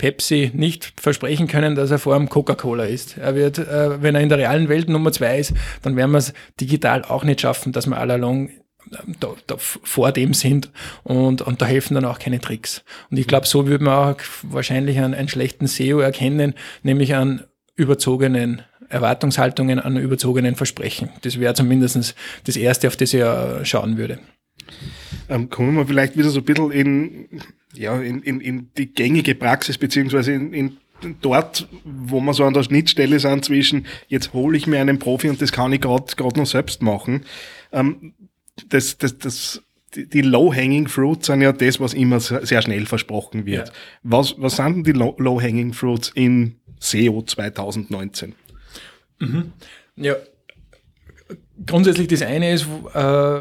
Pepsi 0.00 0.50
nicht 0.54 0.94
versprechen 0.98 1.46
können, 1.46 1.74
dass 1.74 1.90
er 1.90 1.98
vor 1.98 2.16
dem 2.16 2.30
Coca-Cola 2.30 2.84
ist. 2.84 3.18
Er 3.18 3.34
wird, 3.34 3.58
äh, 3.58 4.02
wenn 4.02 4.14
er 4.14 4.22
in 4.22 4.30
der 4.30 4.38
realen 4.38 4.70
Welt 4.70 4.88
Nummer 4.88 5.12
zwei 5.12 5.38
ist, 5.38 5.52
dann 5.82 5.94
werden 5.94 6.10
wir 6.12 6.18
es 6.18 6.32
digital 6.58 7.04
auch 7.04 7.22
nicht 7.22 7.42
schaffen, 7.42 7.72
dass 7.72 7.86
wir 7.86 7.98
all 7.98 8.10
along 8.10 8.48
da, 9.20 9.34
da 9.46 9.56
vor 9.58 10.10
dem 10.10 10.32
sind 10.32 10.70
und, 11.02 11.42
und 11.42 11.60
da 11.60 11.66
helfen 11.66 11.94
dann 11.94 12.06
auch 12.06 12.18
keine 12.18 12.40
Tricks. 12.40 12.82
Und 13.10 13.18
ich 13.18 13.26
glaube, 13.26 13.46
so 13.46 13.66
würde 13.66 13.84
man 13.84 14.14
auch 14.14 14.20
wahrscheinlich 14.42 14.96
einen, 14.96 15.12
einen 15.12 15.28
schlechten 15.28 15.66
SEO 15.66 16.00
erkennen, 16.00 16.54
nämlich 16.82 17.14
an 17.14 17.44
überzogenen 17.76 18.62
Erwartungshaltungen, 18.88 19.80
an 19.80 19.98
überzogenen 19.98 20.56
Versprechen. 20.56 21.10
Das 21.20 21.38
wäre 21.38 21.52
zumindest 21.52 22.14
das 22.44 22.56
Erste, 22.56 22.88
auf 22.88 22.96
das 22.96 23.12
ich 23.12 23.22
schauen 23.64 23.98
würde. 23.98 24.18
Ähm, 25.28 25.50
kommen 25.50 25.76
wir 25.76 25.86
vielleicht 25.86 26.16
wieder 26.16 26.30
so 26.30 26.40
ein 26.40 26.44
bisschen 26.44 26.70
in, 26.70 27.42
ja, 27.74 28.00
in, 28.00 28.22
in, 28.22 28.40
in 28.40 28.70
die 28.76 28.92
gängige 28.92 29.34
Praxis, 29.34 29.78
beziehungsweise 29.78 30.32
in, 30.32 30.52
in 30.52 30.76
dort, 31.20 31.68
wo 31.84 32.20
wir 32.20 32.34
so 32.34 32.44
an 32.44 32.54
der 32.54 32.62
Schnittstelle 32.62 33.20
sind 33.20 33.44
zwischen, 33.44 33.86
jetzt 34.08 34.32
hole 34.32 34.56
ich 34.56 34.66
mir 34.66 34.80
einen 34.80 34.98
Profi 34.98 35.28
und 35.28 35.40
das 35.40 35.52
kann 35.52 35.72
ich 35.72 35.80
gerade 35.80 36.14
noch 36.36 36.46
selbst 36.46 36.82
machen. 36.82 37.24
Ähm, 37.72 38.14
das, 38.68 38.98
das, 38.98 39.18
das, 39.18 39.62
die, 39.94 40.06
die 40.06 40.22
Low-Hanging 40.22 40.88
Fruits 40.88 41.26
sind 41.26 41.40
ja 41.40 41.52
das, 41.52 41.80
was 41.80 41.94
immer 41.94 42.20
sehr 42.20 42.62
schnell 42.62 42.86
versprochen 42.86 43.46
wird. 43.46 43.68
Ja. 43.68 43.74
Was, 44.02 44.34
was 44.38 44.56
sind 44.56 44.76
denn 44.76 44.84
die 44.84 44.92
Low-Hanging 44.92 45.72
Fruits 45.72 46.10
in 46.14 46.56
SEO 46.78 47.22
2019? 47.22 48.34
Mhm. 49.18 49.52
Ja, 49.96 50.16
grundsätzlich 51.66 52.08
das 52.08 52.22
eine 52.22 52.52
ist, 52.52 52.66
äh, 52.94 53.40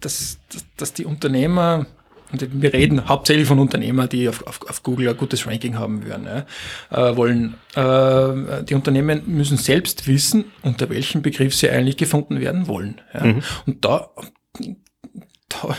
dass, 0.00 0.38
dass 0.76 0.92
die 0.92 1.04
Unternehmer 1.04 1.86
und 2.32 2.62
wir 2.62 2.72
reden 2.72 3.08
hauptsächlich 3.08 3.46
von 3.46 3.58
Unternehmern, 3.58 4.08
die 4.08 4.28
auf, 4.28 4.46
auf, 4.46 4.60
auf 4.68 4.82
Google 4.82 5.08
ein 5.08 5.16
gutes 5.16 5.46
Ranking 5.46 5.78
haben 5.78 6.04
würden, 6.04 6.26
ja, 6.26 7.10
äh, 7.10 7.16
wollen. 7.16 7.54
Äh, 7.74 8.64
die 8.64 8.74
Unternehmen 8.74 9.22
müssen 9.26 9.56
selbst 9.56 10.06
wissen, 10.06 10.46
unter 10.62 10.90
welchem 10.90 11.22
Begriff 11.22 11.54
sie 11.54 11.70
eigentlich 11.70 11.96
gefunden 11.96 12.40
werden 12.40 12.66
wollen. 12.66 13.00
Ja. 13.14 13.24
Mhm. 13.24 13.42
Und 13.66 13.84
da, 13.84 14.10
da 15.48 15.76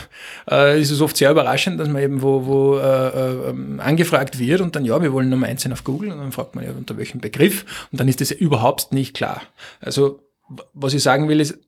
äh, 0.50 0.80
ist 0.80 0.90
es 0.90 1.00
oft 1.00 1.16
sehr 1.16 1.30
überraschend, 1.30 1.78
dass 1.78 1.88
man 1.88 2.02
eben 2.02 2.22
wo, 2.22 2.46
wo 2.46 2.78
äh, 2.78 3.50
äh, 3.50 3.80
angefragt 3.80 4.38
wird 4.38 4.60
und 4.60 4.74
dann, 4.74 4.84
ja, 4.84 5.00
wir 5.02 5.12
wollen 5.12 5.28
Nummer 5.28 5.46
eins 5.46 5.62
sein 5.62 5.72
auf 5.72 5.84
Google 5.84 6.12
und 6.12 6.18
dann 6.18 6.32
fragt 6.32 6.54
man 6.54 6.64
ja, 6.64 6.70
unter 6.70 6.96
welchem 6.96 7.20
Begriff 7.20 7.88
und 7.92 8.00
dann 8.00 8.08
ist 8.08 8.20
das 8.20 8.30
überhaupt 8.30 8.92
nicht 8.92 9.14
klar. 9.14 9.42
Also, 9.80 10.22
was 10.72 10.94
ich 10.94 11.02
sagen 11.02 11.28
will, 11.28 11.40
ist, 11.40 11.58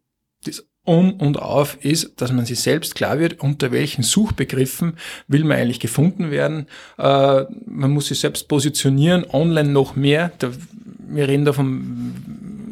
das 0.45 0.65
um 0.85 1.13
und 1.15 1.39
auf 1.39 1.79
ist, 1.85 2.21
dass 2.21 2.33
man 2.33 2.47
sich 2.47 2.61
selbst 2.61 2.95
klar 2.95 3.19
wird, 3.19 3.41
unter 3.41 3.71
welchen 3.71 4.03
Suchbegriffen 4.03 4.95
will 5.29 5.45
man 5.45 5.59
eigentlich 5.59 5.81
gefunden 5.81 6.31
werden. 6.31 6.67
Äh, 6.99 7.45
man 7.67 7.91
muss 7.91 8.07
sich 8.07 8.21
selbst 8.21 8.49
positionieren, 8.49 9.25
online 9.31 9.69
noch 9.69 9.95
mehr. 9.95 10.33
Da, 10.39 10.51
wir 11.09 11.29
reden 11.29 11.45
da 11.45 11.53
vom 11.53 12.15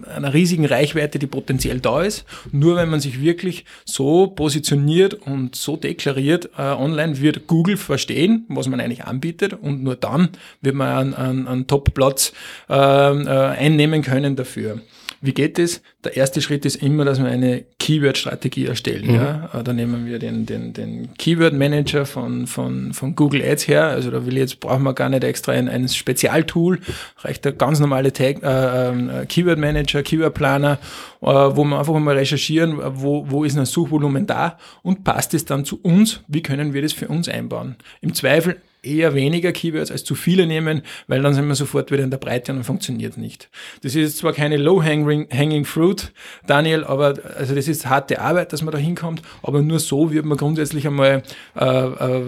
einer 0.08 0.34
riesigen 0.34 0.64
Reichweite, 0.64 1.18
die 1.18 1.26
potenziell 1.26 1.80
da 1.80 2.02
ist. 2.02 2.24
Nur 2.52 2.76
wenn 2.76 2.88
man 2.88 3.00
sich 3.00 3.20
wirklich 3.20 3.64
so 3.84 4.28
positioniert 4.28 5.14
und 5.14 5.54
so 5.54 5.76
deklariert 5.76 6.50
äh, 6.56 6.62
online, 6.62 7.20
wird 7.20 7.46
Google 7.46 7.76
verstehen, 7.76 8.44
was 8.48 8.68
man 8.68 8.80
eigentlich 8.80 9.04
anbietet 9.04 9.52
und 9.52 9.82
nur 9.82 9.96
dann 9.96 10.30
wird 10.60 10.74
man 10.74 10.88
einen, 10.88 11.14
einen, 11.14 11.48
einen 11.48 11.66
Top-Platz 11.66 12.32
äh, 12.68 12.74
äh, 12.74 13.28
einnehmen 13.28 14.02
können 14.02 14.36
dafür. 14.36 14.80
Wie 15.20 15.32
geht 15.32 15.58
es? 15.58 15.82
Der 16.04 16.16
erste 16.16 16.40
Schritt 16.40 16.64
ist 16.64 16.76
immer, 16.76 17.04
dass 17.04 17.18
wir 17.18 17.28
eine 17.28 17.64
Keyword-Strategie 17.80 18.66
erstellen. 18.66 19.08
Mhm. 19.08 19.14
Ja? 19.14 19.50
Äh, 19.52 19.64
da 19.64 19.72
nehmen 19.72 20.06
wir 20.06 20.18
den, 20.18 20.46
den, 20.46 20.72
den 20.72 21.14
Keyword-Manager 21.14 22.06
von, 22.06 22.46
von, 22.46 22.92
von 22.92 23.16
Google 23.16 23.42
Ads 23.42 23.66
her. 23.66 23.84
Also 23.84 24.10
da 24.10 24.24
will 24.26 24.34
ich 24.34 24.40
jetzt, 24.40 24.60
brauchen 24.60 24.84
wir 24.84 24.94
gar 24.94 25.08
nicht 25.08 25.24
extra 25.24 25.52
ein, 25.52 25.68
ein 25.68 25.88
Spezialtool. 25.88 26.80
Reicht 27.18 27.44
der 27.44 27.52
ganz 27.52 27.80
normale 27.80 28.12
Tag, 28.12 28.42
äh, 28.42 29.22
äh, 29.22 29.26
Keyword-Manager, 29.26 30.02
Keyword-Planer, 30.02 30.78
äh, 31.20 31.26
wo 31.26 31.64
wir 31.64 31.78
einfach 31.78 31.98
mal 31.98 32.16
recherchieren, 32.16 32.78
wo, 32.78 33.28
wo 33.28 33.44
ist 33.44 33.58
ein 33.58 33.66
Suchvolumen 33.66 34.26
da 34.26 34.58
und 34.82 35.02
passt 35.02 35.34
es 35.34 35.44
dann 35.44 35.64
zu 35.64 35.80
uns? 35.82 36.20
Wie 36.28 36.42
können 36.42 36.74
wir 36.74 36.82
das 36.82 36.92
für 36.92 37.08
uns 37.08 37.28
einbauen? 37.28 37.76
Im 38.00 38.14
Zweifel 38.14 38.60
eher 38.88 39.14
weniger 39.14 39.52
Keywords 39.52 39.90
als 39.90 40.04
zu 40.04 40.14
viele 40.14 40.46
nehmen, 40.46 40.82
weil 41.06 41.22
dann 41.22 41.34
sind 41.34 41.46
wir 41.46 41.54
sofort 41.54 41.90
wieder 41.90 42.02
in 42.02 42.10
der 42.10 42.18
Breite 42.18 42.52
und 42.52 42.58
dann 42.58 42.64
funktioniert 42.64 43.16
nicht. 43.16 43.50
Das 43.82 43.94
ist 43.94 44.18
zwar 44.18 44.32
keine 44.32 44.56
low-hanging 44.56 45.64
fruit, 45.64 46.12
Daniel, 46.46 46.84
aber 46.84 47.14
also 47.36 47.54
das 47.54 47.68
ist 47.68 47.86
harte 47.86 48.20
Arbeit, 48.20 48.52
dass 48.52 48.62
man 48.62 48.72
da 48.72 48.78
hinkommt, 48.78 49.22
aber 49.42 49.62
nur 49.62 49.78
so 49.78 50.12
wird 50.12 50.24
man 50.24 50.38
grundsätzlich 50.38 50.86
einmal 50.86 51.22
äh, 51.56 51.64
äh, 51.64 52.22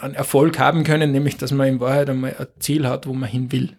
einen 0.00 0.14
Erfolg 0.14 0.58
haben 0.58 0.84
können, 0.84 1.12
nämlich 1.12 1.36
dass 1.36 1.52
man 1.52 1.68
in 1.68 1.80
Wahrheit 1.80 2.10
einmal 2.10 2.34
ein 2.38 2.46
Ziel 2.58 2.86
hat, 2.86 3.06
wo 3.06 3.12
man 3.12 3.28
hin 3.28 3.52
will. 3.52 3.76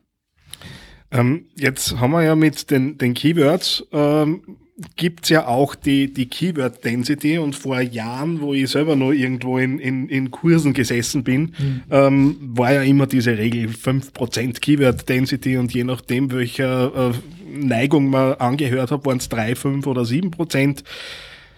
Ähm, 1.12 1.46
jetzt 1.56 2.00
haben 2.00 2.12
wir 2.12 2.24
ja 2.24 2.36
mit 2.36 2.70
den, 2.70 2.98
den 2.98 3.14
Keywords 3.14 3.86
ähm, 3.92 4.58
gibt's 4.96 5.30
ja 5.30 5.48
auch 5.48 5.76
die, 5.76 6.14
die 6.14 6.28
Keyword 6.28 6.84
Density 6.84 7.38
und 7.38 7.56
vor 7.56 7.82
Jahren, 7.82 8.42
wo 8.42 8.54
ich 8.54 8.70
selber 8.70 8.96
noch 8.96 9.12
irgendwo 9.12 9.58
in, 9.58 9.80
in, 9.80 10.10
in 10.10 10.32
Kursen 10.32 10.74
gesessen 10.74 11.24
bin, 11.24 11.54
mhm. 11.58 11.84
ähm, 11.90 12.38
war 12.42 12.74
ja 12.74 12.84
immer 12.84 13.08
diese 13.08 13.38
Regel 13.38 13.70
5% 13.70 14.60
Keyword 14.60 15.08
Density 15.08 15.58
und 15.58 15.74
je 15.74 15.84
nachdem, 15.84 16.32
welcher 16.32 17.12
äh, 17.12 17.14
Neigung 17.52 18.10
man 18.10 18.34
angehört 18.36 18.92
hat, 18.92 19.06
waren 19.06 19.18
es 19.18 19.30
3, 19.30 19.56
5 19.56 19.88
oder 19.88 20.02
7%. 20.02 20.84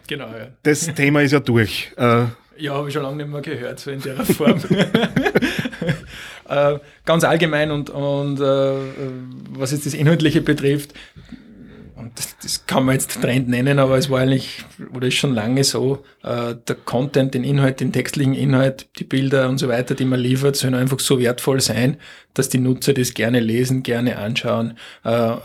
Genau, 0.08 0.28
ja. 0.28 0.48
Das 0.64 0.94
Thema 0.94 1.22
ist 1.22 1.32
ja 1.32 1.40
durch. 1.40 1.92
Äh, 1.98 2.26
ja, 2.58 2.74
habe 2.74 2.90
ich 2.90 2.94
schon 2.94 3.04
lange 3.04 3.18
nicht 3.18 3.32
mehr 3.32 3.42
gehört, 3.42 3.80
so 3.80 3.92
in 3.92 4.02
der 4.02 4.24
Form. 4.26 4.60
äh, 6.50 6.80
ganz 7.06 7.24
allgemein 7.24 7.72
und, 7.72 7.90
und 7.90 8.40
äh, 8.40 8.74
was 9.52 9.72
jetzt 9.72 9.86
das 9.86 9.94
Inhaltliche 9.94 10.42
betrifft, 10.42 10.94
das, 12.16 12.36
das, 12.42 12.66
kann 12.66 12.86
man 12.86 12.96
jetzt 12.96 13.22
Trend 13.22 13.48
nennen, 13.48 13.80
aber 13.80 13.98
es 13.98 14.10
war 14.10 14.20
eigentlich, 14.20 14.64
oder 14.94 15.08
ist 15.08 15.16
schon 15.16 15.34
lange 15.34 15.64
so, 15.64 16.04
äh, 16.24 16.56
der 16.68 16.76
Content, 16.76 17.34
den 17.34 17.44
Inhalt, 17.44 17.80
den 17.80 17.92
textlichen 17.92 18.34
Inhalt, 18.34 18.88
die 19.00 19.04
Bilder 19.04 19.50
und 19.50 19.58
so 19.58 19.68
weiter, 19.68 19.96
die 19.96 20.06
man 20.06 20.20
liefert, 20.20 20.56
sollen 20.56 20.76
einfach 20.76 21.00
so 21.00 21.20
wertvoll 21.20 21.62
sein, 21.62 21.98
dass 22.34 22.50
die 22.50 22.60
Nutzer 22.60 22.94
das 22.94 23.14
gerne 23.14 23.40
lesen, 23.40 23.84
gerne 23.84 24.18
anschauen, 24.18 24.78
äh, 25.04 25.36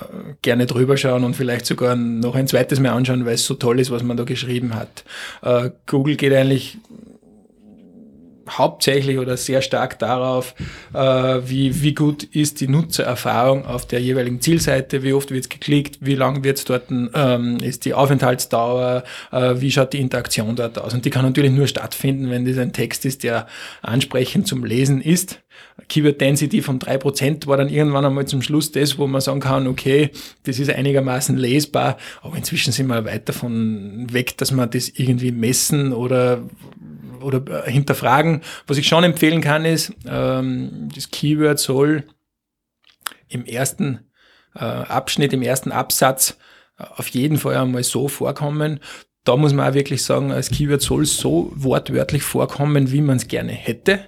gerne 0.42 0.66
drüber 0.66 0.96
schauen 0.96 1.24
und 1.24 1.34
vielleicht 1.34 1.66
sogar 1.66 1.96
noch 1.96 2.34
ein 2.34 2.46
zweites 2.48 2.80
Mal 2.80 2.90
anschauen, 2.90 3.26
weil 3.26 3.34
es 3.34 3.46
so 3.46 3.54
toll 3.54 3.80
ist, 3.80 3.90
was 3.90 4.02
man 4.02 4.16
da 4.16 4.24
geschrieben 4.24 4.74
hat. 4.74 5.04
Äh, 5.42 5.70
Google 5.86 6.16
geht 6.16 6.32
eigentlich 6.32 6.78
hauptsächlich 8.48 9.18
oder 9.18 9.36
sehr 9.36 9.62
stark 9.62 9.98
darauf, 9.98 10.54
äh, 10.94 10.98
wie, 10.98 11.82
wie 11.82 11.94
gut 11.94 12.24
ist 12.24 12.60
die 12.60 12.68
Nutzererfahrung 12.68 13.66
auf 13.66 13.86
der 13.86 14.00
jeweiligen 14.00 14.40
Zielseite, 14.40 15.02
wie 15.02 15.12
oft 15.12 15.30
wird 15.30 15.50
geklickt, 15.50 15.98
wie 16.00 16.14
lang 16.14 16.44
wird 16.44 16.58
es 16.58 16.64
dort, 16.64 16.90
ähm, 16.90 17.58
ist 17.58 17.84
die 17.84 17.94
Aufenthaltsdauer, 17.94 19.04
äh, 19.32 19.54
wie 19.58 19.70
schaut 19.70 19.92
die 19.92 20.00
Interaktion 20.00 20.56
dort 20.56 20.78
aus. 20.78 20.94
Und 20.94 21.04
die 21.04 21.10
kann 21.10 21.24
natürlich 21.24 21.52
nur 21.52 21.66
stattfinden, 21.66 22.30
wenn 22.30 22.44
das 22.44 22.58
ein 22.58 22.72
Text 22.72 23.04
ist, 23.04 23.22
der 23.22 23.46
ansprechend 23.82 24.46
zum 24.46 24.64
Lesen 24.64 25.00
ist. 25.00 25.40
Keyword 25.88 26.20
Density 26.20 26.62
von 26.62 26.78
drei 26.78 26.98
Prozent 26.98 27.46
war 27.46 27.56
dann 27.56 27.68
irgendwann 27.68 28.04
einmal 28.04 28.26
zum 28.26 28.42
Schluss 28.42 28.72
das, 28.72 28.98
wo 28.98 29.06
man 29.06 29.20
sagen 29.20 29.40
kann, 29.40 29.66
okay, 29.66 30.10
das 30.44 30.58
ist 30.58 30.70
einigermaßen 30.70 31.36
lesbar, 31.36 31.98
aber 32.22 32.36
inzwischen 32.36 32.72
sind 32.72 32.86
wir 32.88 33.04
weit 33.04 33.28
davon 33.28 34.06
weg, 34.10 34.36
dass 34.38 34.52
man 34.52 34.70
das 34.70 34.88
irgendwie 34.88 35.32
messen 35.32 35.92
oder 35.92 36.42
oder 37.22 37.66
äh, 37.66 37.70
hinterfragen. 37.70 38.42
Was 38.66 38.78
ich 38.78 38.88
schon 38.88 39.04
empfehlen 39.04 39.40
kann, 39.40 39.64
ist, 39.64 39.92
ähm, 40.06 40.88
das 40.94 41.10
Keyword 41.10 41.58
soll 41.58 42.04
im 43.28 43.44
ersten 43.44 44.00
äh, 44.54 44.60
Abschnitt, 44.60 45.32
im 45.32 45.42
ersten 45.42 45.72
Absatz 45.72 46.38
äh, 46.78 46.84
auf 46.96 47.08
jeden 47.08 47.38
Fall 47.38 47.56
einmal 47.56 47.84
so 47.84 48.08
vorkommen. 48.08 48.80
Da 49.24 49.36
muss 49.36 49.52
man 49.52 49.70
auch 49.70 49.74
wirklich 49.74 50.04
sagen, 50.04 50.30
als 50.30 50.50
Keyword 50.50 50.82
soll 50.82 51.04
so 51.04 51.50
wortwörtlich 51.54 52.22
vorkommen, 52.22 52.92
wie 52.92 53.00
man 53.00 53.16
es 53.16 53.28
gerne 53.28 53.52
hätte. 53.52 54.00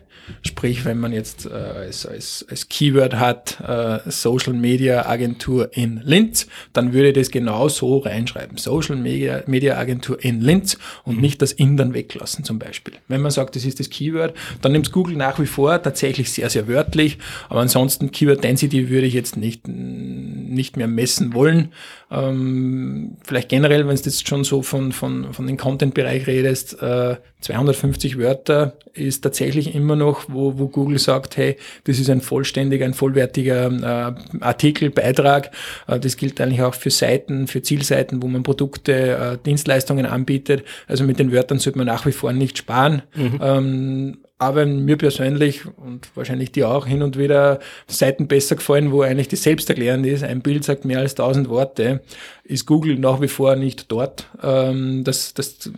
Sprich, 0.42 0.84
wenn 0.84 0.98
man 0.98 1.12
jetzt 1.12 1.46
äh, 1.46 1.50
als, 1.50 2.06
als, 2.06 2.46
als 2.48 2.68
Keyword 2.68 3.14
hat 3.14 3.60
äh, 3.60 4.10
Social 4.10 4.54
Media 4.54 5.06
Agentur 5.06 5.70
in 5.72 6.00
Linz, 6.04 6.46
dann 6.72 6.92
würde 6.92 7.12
das 7.12 7.30
genau 7.30 7.68
so 7.68 7.98
reinschreiben. 7.98 8.56
Social 8.58 8.96
Media, 8.96 9.42
Media 9.46 9.76
Agentur 9.76 10.22
in 10.22 10.40
Linz 10.40 10.78
und 11.04 11.16
mhm. 11.16 11.20
nicht 11.22 11.42
das 11.42 11.52
in 11.52 11.76
dann 11.76 11.94
weglassen 11.94 12.44
zum 12.44 12.58
Beispiel. 12.58 12.94
Wenn 13.08 13.20
man 13.20 13.30
sagt, 13.30 13.56
das 13.56 13.64
ist 13.64 13.80
das 13.80 13.90
Keyword, 13.90 14.34
dann 14.62 14.72
nimmt 14.72 14.92
Google 14.92 15.16
nach 15.16 15.38
wie 15.38 15.46
vor 15.46 15.82
tatsächlich 15.82 16.32
sehr, 16.32 16.50
sehr 16.50 16.68
wörtlich. 16.68 17.18
Aber 17.48 17.60
ansonsten 17.60 18.10
Keyword 18.10 18.44
Density 18.44 18.88
würde 18.88 19.06
ich 19.06 19.14
jetzt 19.14 19.36
nicht, 19.36 19.68
nicht 19.68 20.76
mehr 20.76 20.88
messen 20.88 21.34
wollen. 21.34 21.72
Ähm, 22.10 23.16
vielleicht 23.24 23.48
generell, 23.48 23.86
wenn 23.86 23.96
du 23.96 24.02
jetzt 24.02 24.28
schon 24.28 24.44
so 24.44 24.62
von, 24.62 24.92
von, 24.92 25.32
von 25.32 25.46
den 25.46 25.56
Content-Bereich 25.56 26.26
redest, 26.26 26.80
äh, 26.82 27.16
250 27.40 28.18
Wörter 28.18 28.74
ist 28.94 29.22
tatsächlich 29.22 29.74
immer 29.74 29.94
noch, 29.94 30.17
wo, 30.28 30.58
wo 30.58 30.68
Google 30.68 30.98
sagt, 30.98 31.36
hey, 31.36 31.56
das 31.84 31.98
ist 31.98 32.10
ein 32.10 32.20
vollständiger, 32.20 32.84
ein 32.84 32.94
vollwertiger 32.94 33.66
äh, 33.70 34.40
Artikel, 34.40 34.90
Beitrag. 34.90 35.50
Äh, 35.86 36.00
das 36.00 36.16
gilt 36.16 36.40
eigentlich 36.40 36.62
auch 36.62 36.74
für 36.74 36.90
Seiten, 36.90 37.46
für 37.46 37.62
Zielseiten, 37.62 38.22
wo 38.22 38.26
man 38.28 38.42
Produkte, 38.42 38.92
äh, 38.92 39.38
Dienstleistungen 39.44 40.06
anbietet. 40.06 40.64
Also 40.86 41.04
mit 41.04 41.18
den 41.18 41.32
Wörtern 41.32 41.58
sollte 41.58 41.78
man 41.78 41.86
nach 41.86 42.06
wie 42.06 42.12
vor 42.12 42.32
nicht 42.32 42.58
sparen. 42.58 43.02
Mhm. 43.14 43.40
Ähm, 43.42 44.18
aber 44.38 44.66
mir 44.66 44.96
persönlich 44.96 45.62
und 45.66 46.08
wahrscheinlich 46.14 46.52
dir 46.52 46.68
auch 46.70 46.86
hin 46.86 47.02
und 47.02 47.18
wieder 47.18 47.58
Seiten 47.88 48.28
besser 48.28 48.54
gefallen, 48.54 48.92
wo 48.92 49.02
eigentlich 49.02 49.26
das 49.26 49.42
selbsterklärend 49.42 50.06
ist. 50.06 50.22
Ein 50.22 50.42
Bild 50.42 50.62
sagt 50.62 50.84
mehr 50.84 51.00
als 51.00 51.16
tausend 51.16 51.48
Worte. 51.48 52.02
Ist 52.44 52.64
Google 52.64 52.98
nach 52.98 53.20
wie 53.20 53.28
vor 53.28 53.56
nicht 53.56 53.90
dort, 53.90 54.28
ähm, 54.40 55.02
dass, 55.02 55.34
dass, 55.34 55.70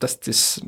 dass 0.00 0.18
das 0.18 0.60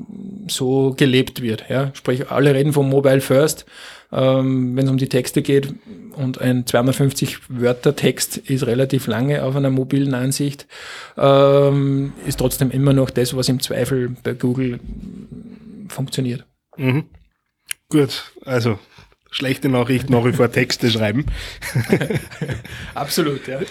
so 0.48 0.94
gelebt 0.96 1.42
wird. 1.42 1.64
Ja? 1.68 1.90
Sprich, 1.94 2.30
alle 2.30 2.54
reden 2.54 2.72
vom 2.72 2.88
Mobile 2.88 3.20
First, 3.20 3.66
ähm, 4.12 4.76
wenn 4.76 4.84
es 4.84 4.90
um 4.90 4.98
die 4.98 5.08
Texte 5.08 5.42
geht. 5.42 5.74
Und 6.14 6.40
ein 6.40 6.64
250 6.64 7.38
Wörter 7.48 7.96
Text 7.96 8.36
ist 8.36 8.64
relativ 8.64 9.08
lange 9.08 9.42
auf 9.42 9.56
einer 9.56 9.70
mobilen 9.70 10.14
Ansicht, 10.14 10.68
ähm, 11.18 12.12
ist 12.24 12.38
trotzdem 12.38 12.70
immer 12.70 12.92
noch 12.92 13.10
das, 13.10 13.36
was 13.36 13.48
im 13.48 13.58
Zweifel 13.58 14.14
bei 14.22 14.34
Google 14.34 14.78
funktioniert. 15.88 16.44
Mhm. 16.76 17.06
Gut, 17.90 18.32
also 18.44 18.78
schlechte 19.30 19.68
Nachricht 19.68 20.10
nach 20.10 20.24
wie 20.24 20.32
vor 20.32 20.50
Texte 20.50 20.90
schreiben. 20.90 21.26
Absolut, 22.94 23.46
ja. 23.46 23.60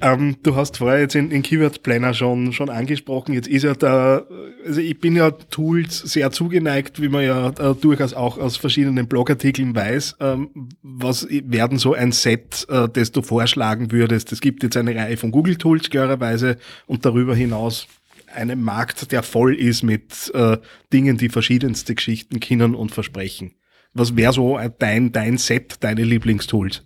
Ähm, 0.00 0.36
du 0.44 0.54
hast 0.54 0.78
vorher 0.78 1.00
jetzt 1.00 1.16
in, 1.16 1.32
in 1.32 1.42
Keyword 1.42 1.82
Planner 1.82 2.14
schon, 2.14 2.52
schon 2.52 2.70
angesprochen. 2.70 3.32
Jetzt 3.32 3.48
ist 3.48 3.64
ja 3.64 3.74
da, 3.74 4.24
also 4.64 4.80
ich 4.80 5.00
bin 5.00 5.16
ja 5.16 5.32
Tools 5.32 5.98
sehr 5.98 6.30
zugeneigt, 6.30 7.02
wie 7.02 7.08
man 7.08 7.24
ja 7.24 7.48
äh, 7.48 7.74
durchaus 7.74 8.14
auch 8.14 8.38
aus 8.38 8.56
verschiedenen 8.56 9.08
Blogartikeln 9.08 9.74
weiß. 9.74 10.16
Ähm, 10.20 10.68
was 10.82 11.26
werden 11.28 11.78
so 11.78 11.94
ein 11.94 12.12
Set, 12.12 12.66
äh, 12.68 12.88
das 12.88 13.10
du 13.10 13.22
vorschlagen 13.22 13.90
würdest? 13.90 14.30
Es 14.30 14.40
gibt 14.40 14.62
jetzt 14.62 14.76
eine 14.76 14.94
Reihe 14.94 15.16
von 15.16 15.32
Google 15.32 15.56
Tools 15.56 15.90
klarerweise 15.90 16.56
und 16.86 17.04
darüber 17.04 17.34
hinaus 17.34 17.88
einem 18.34 18.62
Markt, 18.62 19.12
der 19.12 19.22
voll 19.22 19.54
ist 19.54 19.82
mit 19.82 20.30
äh, 20.34 20.58
Dingen, 20.92 21.16
die 21.16 21.28
verschiedenste 21.28 21.94
Geschichten 21.94 22.40
kennen 22.40 22.74
und 22.74 22.92
versprechen. 22.92 23.54
Was 23.92 24.16
wäre 24.16 24.32
so 24.32 24.58
dein, 24.78 25.12
dein 25.12 25.36
Set, 25.36 25.76
deine 25.80 26.04
Lieblingstools? 26.04 26.84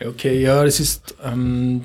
Okay, 0.00 0.40
ja, 0.40 0.64
das 0.64 0.78
ist 0.78 1.16
ähm, 1.24 1.82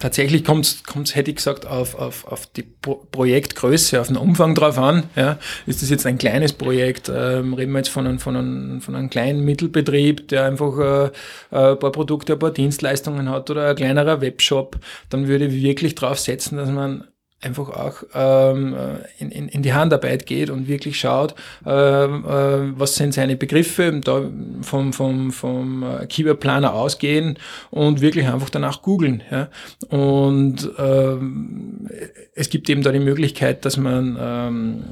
tatsächlich 0.00 0.44
kommt 0.44 0.64
es, 0.66 1.14
hätte 1.14 1.30
ich 1.30 1.36
gesagt, 1.36 1.66
auf, 1.66 1.94
auf, 1.94 2.26
auf 2.26 2.46
die 2.46 2.62
Pro 2.62 3.06
Projektgröße, 3.10 4.00
auf 4.00 4.08
den 4.08 4.16
Umfang 4.16 4.54
drauf 4.54 4.78
an. 4.78 5.04
Ja. 5.14 5.38
Ist 5.66 5.82
das 5.82 5.90
jetzt 5.90 6.06
ein 6.06 6.18
kleines 6.18 6.52
Projekt? 6.52 7.08
Ähm, 7.14 7.54
reden 7.54 7.72
wir 7.72 7.78
jetzt 7.78 7.90
von 7.90 8.06
einem, 8.06 8.18
von, 8.18 8.36
einem, 8.36 8.80
von 8.80 8.96
einem 8.96 9.10
kleinen 9.10 9.44
Mittelbetrieb, 9.44 10.28
der 10.28 10.46
einfach 10.46 10.78
äh, 10.78 11.10
ein 11.56 11.78
paar 11.78 11.92
Produkte, 11.92 12.32
ein 12.32 12.38
paar 12.38 12.50
Dienstleistungen 12.50 13.28
hat 13.28 13.50
oder 13.50 13.70
ein 13.70 13.76
kleinerer 13.76 14.20
Webshop, 14.20 14.78
dann 15.10 15.28
würde 15.28 15.46
ich 15.46 15.62
wirklich 15.62 15.94
drauf 15.94 16.18
setzen, 16.18 16.56
dass 16.56 16.70
man 16.70 17.04
einfach 17.42 17.70
auch 17.70 18.02
ähm, 18.14 18.76
in, 19.18 19.30
in, 19.30 19.48
in 19.48 19.62
die 19.62 19.72
Handarbeit 19.72 20.26
geht 20.26 20.50
und 20.50 20.68
wirklich 20.68 21.00
schaut, 21.00 21.34
ähm, 21.66 22.24
äh, 22.26 22.78
was 22.78 22.96
sind 22.96 23.14
seine 23.14 23.36
Begriffe, 23.36 24.00
da 24.02 24.28
vom, 24.62 24.92
vom, 24.92 25.32
vom 25.32 25.84
Keyword-Planer 26.08 26.74
ausgehen 26.74 27.38
und 27.70 28.00
wirklich 28.00 28.26
einfach 28.26 28.50
danach 28.50 28.82
googeln. 28.82 29.22
Ja. 29.30 29.48
Und 29.88 30.70
ähm, 30.78 31.88
es 32.34 32.50
gibt 32.50 32.68
eben 32.68 32.82
da 32.82 32.92
die 32.92 33.00
Möglichkeit, 33.00 33.64
dass 33.64 33.76
man, 33.76 34.18
ähm, 34.20 34.84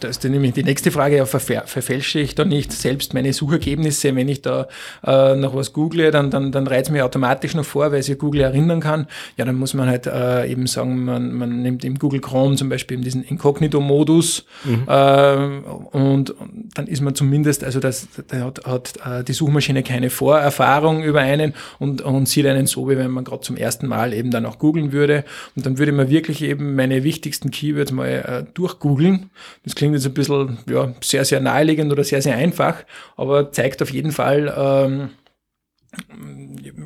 das 0.00 0.18
ist 0.18 0.24
nämlich 0.24 0.52
die 0.52 0.64
nächste 0.64 0.90
Frage, 0.90 1.16
ja, 1.16 1.26
verfä 1.26 1.62
verfälsche 1.66 2.18
ich 2.18 2.34
da 2.34 2.44
nicht 2.44 2.72
selbst 2.72 3.14
meine 3.14 3.32
Suchergebnisse, 3.32 4.14
wenn 4.14 4.28
ich 4.28 4.42
da 4.42 4.68
äh, 5.04 5.36
nach 5.36 5.54
was 5.54 5.72
google, 5.72 6.10
dann, 6.10 6.30
dann, 6.30 6.52
dann 6.52 6.66
reizt 6.66 6.90
mir 6.90 7.04
automatisch 7.04 7.54
noch 7.54 7.64
vor, 7.64 7.92
weil 7.92 8.02
sich 8.02 8.18
Google 8.18 8.42
erinnern 8.42 8.80
kann. 8.80 9.06
Ja, 9.36 9.44
dann 9.44 9.56
muss 9.56 9.74
man 9.74 9.88
halt 9.88 10.06
äh, 10.06 10.46
eben 10.46 10.66
sagen, 10.66 11.04
man, 11.04 11.32
man 11.32 11.62
nimmt 11.62 11.84
im 11.92 11.98
Google 11.98 12.20
Chrome 12.20 12.56
zum 12.56 12.68
Beispiel 12.68 12.96
in 12.96 13.02
diesen 13.02 13.22
Inkognito-Modus 13.22 14.44
mhm. 14.64 14.84
äh, 14.88 15.96
und, 15.96 16.34
dann 16.74 16.86
ist 16.86 17.02
man 17.02 17.14
zumindest, 17.14 17.64
also 17.64 17.80
das, 17.80 18.08
da 18.28 18.40
hat, 18.40 18.64
hat 18.64 18.94
äh, 19.04 19.24
die 19.24 19.34
Suchmaschine 19.34 19.82
keine 19.82 20.08
Vorerfahrung 20.08 21.02
über 21.02 21.20
einen 21.20 21.54
und, 21.78 22.00
und 22.00 22.28
sieht 22.28 22.46
einen 22.46 22.66
so, 22.66 22.88
wie 22.88 22.96
wenn 22.96 23.10
man 23.10 23.24
gerade 23.24 23.42
zum 23.42 23.56
ersten 23.56 23.86
Mal 23.86 24.14
eben 24.14 24.30
dann 24.30 24.46
auch 24.46 24.58
googeln 24.58 24.92
würde 24.92 25.24
und 25.54 25.66
dann 25.66 25.78
würde 25.78 25.92
man 25.92 26.08
wirklich 26.08 26.42
eben 26.42 26.74
meine 26.74 27.04
wichtigsten 27.04 27.50
Keywords 27.50 27.92
mal 27.92 28.08
äh, 28.08 28.52
durchgoogeln. 28.54 29.30
Das 29.64 29.74
klingt 29.74 29.94
jetzt 29.94 30.06
ein 30.06 30.14
bisschen 30.14 30.58
ja, 30.68 30.94
sehr, 31.02 31.24
sehr 31.24 31.40
naheliegend 31.40 31.92
oder 31.92 32.04
sehr, 32.04 32.22
sehr 32.22 32.36
einfach, 32.36 32.84
aber 33.16 33.52
zeigt 33.52 33.82
auf 33.82 33.92
jeden 33.92 34.12
Fall, 34.12 34.52
ähm, 34.56 35.10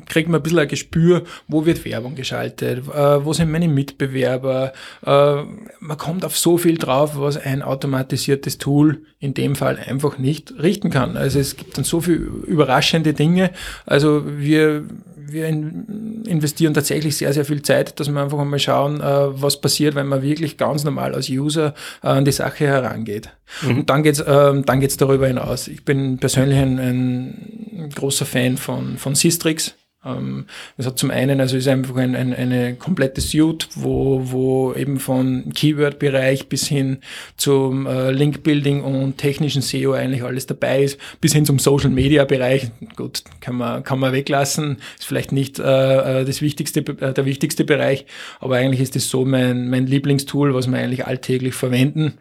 kriegt 0.07 0.29
man 0.29 0.39
ein 0.39 0.43
bisschen 0.43 0.59
ein 0.59 0.67
Gespür, 0.67 1.23
wo 1.47 1.65
wird 1.65 1.85
Werbung 1.85 2.15
geschaltet, 2.15 2.87
äh, 2.87 3.25
wo 3.25 3.33
sind 3.33 3.51
meine 3.51 3.67
Mitbewerber. 3.67 4.73
Äh, 5.05 5.43
man 5.79 5.97
kommt 5.97 6.25
auf 6.25 6.37
so 6.37 6.57
viel 6.57 6.77
drauf, 6.77 7.13
was 7.15 7.37
ein 7.37 7.61
automatisiertes 7.61 8.57
Tool 8.57 9.01
in 9.19 9.33
dem 9.33 9.55
Fall 9.55 9.77
einfach 9.77 10.17
nicht 10.17 10.53
richten 10.59 10.89
kann. 10.89 11.17
Also 11.17 11.39
es 11.39 11.55
gibt 11.55 11.77
dann 11.77 11.83
so 11.83 12.01
viel 12.01 12.15
überraschende 12.15 13.13
Dinge. 13.13 13.51
Also 13.85 14.23
wir 14.25 14.83
wir 15.31 15.47
investieren 15.47 16.73
tatsächlich 16.73 17.17
sehr, 17.17 17.33
sehr 17.33 17.45
viel 17.45 17.61
Zeit, 17.61 17.99
dass 17.99 18.09
wir 18.09 18.21
einfach 18.21 18.39
einmal 18.39 18.59
schauen, 18.59 19.01
äh, 19.01 19.03
was 19.41 19.59
passiert, 19.59 19.95
wenn 19.95 20.07
man 20.07 20.21
wirklich 20.21 20.57
ganz 20.57 20.83
normal 20.83 21.13
als 21.15 21.29
User 21.29 21.73
äh, 22.03 22.07
an 22.07 22.25
die 22.25 22.31
Sache 22.31 22.65
herangeht. 22.65 23.29
Mhm. 23.61 23.79
Und 23.79 23.89
dann 23.89 24.03
geht's, 24.03 24.19
äh, 24.19 24.61
dann 24.61 24.79
geht's 24.79 24.97
darüber 24.97 25.27
hinaus. 25.27 25.67
Ich 25.67 25.85
bin 25.85 26.17
persönlich 26.17 26.57
ein, 26.57 26.79
ein 26.79 27.89
großer 27.95 28.25
Fan 28.25 28.57
von, 28.57 28.97
von 28.97 29.15
Systrix. 29.15 29.75
Ähm, 30.07 30.45
das 30.77 30.85
hat 30.85 30.97
zum 30.97 31.11
einen, 31.11 31.41
also 31.41 31.57
ist 31.57 31.67
einfach 31.67 31.95
ein, 31.97 32.15
ein, 32.15 32.33
eine 32.33 32.75
komplette 32.75 33.21
Suite, 33.21 33.67
wo, 33.75 34.21
wo 34.31 34.73
eben 34.73 34.99
von 34.99 35.51
Keyword-Bereich 35.53 36.47
bis 36.47 36.67
hin 36.67 36.99
zum 37.35 37.85
äh, 37.85 38.11
Link-Building 38.11 38.83
und 38.83 39.17
technischen 39.17 39.61
SEO 39.61 39.93
eigentlich 39.93 40.23
alles 40.23 40.45
dabei 40.45 40.83
ist, 40.83 40.99
bis 41.21 41.33
hin 41.33 41.45
zum 41.45 41.59
Social-Media-Bereich. 41.59 42.71
Gut, 42.95 43.23
kann 43.41 43.55
man, 43.55 43.83
kann 43.83 43.99
man 43.99 44.13
weglassen, 44.13 44.77
ist 44.97 45.05
vielleicht 45.05 45.31
nicht 45.31 45.59
äh, 45.59 46.21
äh 46.21 46.25
das 46.25 46.41
wichtigste, 46.41 46.79
äh, 46.79 47.13
der 47.13 47.25
wichtigste 47.25 47.65
Bereich, 47.65 48.05
aber 48.39 48.55
eigentlich 48.55 48.81
ist 48.81 48.95
das 48.95 49.09
so 49.09 49.25
mein, 49.25 49.69
mein 49.69 49.87
Lieblingstool, 49.87 50.53
was 50.53 50.67
wir 50.67 50.77
eigentlich 50.77 51.05
alltäglich 51.05 51.53
verwenden. 51.53 52.19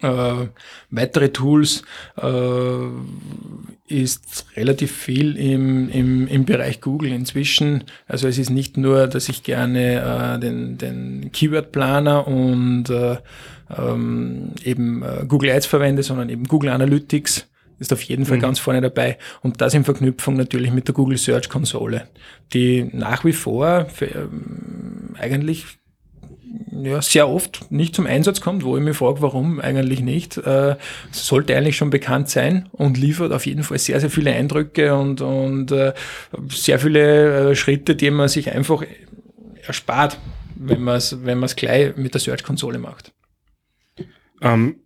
Äh, 0.00 0.48
weitere 0.90 1.30
Tools 1.30 1.82
äh, 2.16 2.22
ist 3.92 4.46
relativ 4.56 4.92
viel 4.92 5.36
im, 5.36 5.88
im, 5.90 6.26
im 6.26 6.44
Bereich 6.44 6.80
Google 6.80 7.12
inzwischen. 7.12 7.84
Also 8.06 8.28
es 8.28 8.38
ist 8.38 8.50
nicht 8.50 8.76
nur, 8.76 9.06
dass 9.06 9.28
ich 9.28 9.42
gerne 9.42 10.36
äh, 10.36 10.40
den, 10.40 10.78
den 10.78 11.30
Keyword-Planer 11.32 12.26
und 12.26 12.90
äh, 12.90 13.16
ähm, 13.76 14.52
eben 14.64 15.02
äh, 15.02 15.24
Google 15.26 15.50
Ads 15.50 15.66
verwende, 15.66 16.02
sondern 16.02 16.28
eben 16.28 16.44
Google 16.44 16.70
Analytics 16.70 17.48
ist 17.78 17.92
auf 17.92 18.02
jeden 18.02 18.24
Fall 18.24 18.38
mhm. 18.38 18.42
ganz 18.42 18.58
vorne 18.58 18.80
dabei. 18.80 19.18
Und 19.42 19.60
das 19.60 19.74
in 19.74 19.84
Verknüpfung 19.84 20.36
natürlich 20.36 20.72
mit 20.72 20.88
der 20.88 20.94
Google 20.94 21.18
Search 21.18 21.48
Konsole, 21.48 22.08
die 22.52 22.88
nach 22.92 23.24
wie 23.24 23.32
vor 23.32 23.86
für, 23.86 24.06
ähm, 24.06 25.14
eigentlich 25.18 25.66
ja, 26.70 27.00
sehr 27.00 27.28
oft 27.28 27.70
nicht 27.70 27.94
zum 27.94 28.06
Einsatz 28.06 28.40
kommt, 28.40 28.64
wo 28.64 28.76
ich 28.76 28.82
mich 28.82 28.96
frage, 28.96 29.22
warum 29.22 29.60
eigentlich 29.60 30.00
nicht. 30.00 30.36
Äh, 30.38 30.76
sollte 31.10 31.56
eigentlich 31.56 31.76
schon 31.76 31.90
bekannt 31.90 32.28
sein 32.28 32.68
und 32.72 32.98
liefert 32.98 33.32
auf 33.32 33.46
jeden 33.46 33.62
Fall 33.62 33.78
sehr, 33.78 34.00
sehr 34.00 34.10
viele 34.10 34.32
Eindrücke 34.32 34.94
und, 34.94 35.20
und 35.20 35.72
äh, 35.72 35.92
sehr 36.50 36.78
viele 36.78 37.50
äh, 37.50 37.54
Schritte, 37.54 37.94
die 37.94 38.10
man 38.10 38.28
sich 38.28 38.52
einfach 38.52 38.82
erspart, 39.66 40.18
wenn 40.56 40.82
man 40.82 40.96
es 40.96 41.24
wenn 41.24 41.40
gleich 41.40 41.96
mit 41.96 42.14
der 42.14 42.20
Search-Konsole 42.20 42.78
macht. 42.78 43.12
Ähm, 44.40 44.76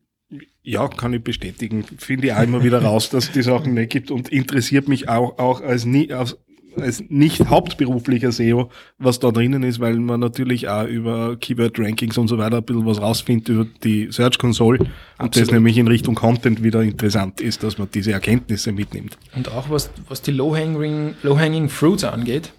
ja, 0.62 0.88
kann 0.88 1.14
ich 1.14 1.22
bestätigen. 1.22 1.84
Finde 1.84 2.26
ich 2.26 2.32
auch 2.32 2.42
immer 2.42 2.64
wieder 2.64 2.82
raus, 2.82 3.08
dass 3.10 3.26
es 3.26 3.32
die 3.32 3.42
Sachen 3.42 3.74
nicht 3.74 3.90
gibt 3.90 4.10
und 4.10 4.28
interessiert 4.28 4.88
mich 4.88 5.08
auch, 5.08 5.38
auch 5.38 5.60
als, 5.60 5.84
nie, 5.84 6.12
als 6.12 6.38
als 6.82 7.02
nicht 7.08 7.48
hauptberuflicher 7.48 8.32
SEO, 8.32 8.70
was 8.98 9.18
da 9.18 9.30
drinnen 9.30 9.62
ist, 9.62 9.80
weil 9.80 9.96
man 9.96 10.20
natürlich 10.20 10.68
auch 10.68 10.86
über 10.86 11.36
Keyword-Rankings 11.36 12.18
und 12.18 12.28
so 12.28 12.38
weiter 12.38 12.58
ein 12.58 12.64
bisschen 12.64 12.86
was 12.86 13.00
rausfindet 13.00 13.48
über 13.48 13.66
die 13.84 14.08
Search 14.10 14.38
Console 14.38 14.78
Absolut. 14.78 15.20
und 15.20 15.36
das 15.36 15.50
nämlich 15.50 15.78
in 15.78 15.88
Richtung 15.88 16.14
Content 16.14 16.62
wieder 16.62 16.82
interessant 16.82 17.40
ist, 17.40 17.62
dass 17.62 17.78
man 17.78 17.88
diese 17.92 18.12
Erkenntnisse 18.12 18.72
mitnimmt. 18.72 19.18
Und 19.34 19.50
auch 19.50 19.70
was, 19.70 19.90
was 20.08 20.22
die 20.22 20.32
Low-Hanging 20.32 21.14
Low 21.22 21.36
-hanging 21.36 21.68
Fruits 21.68 22.04
angeht, 22.04 22.52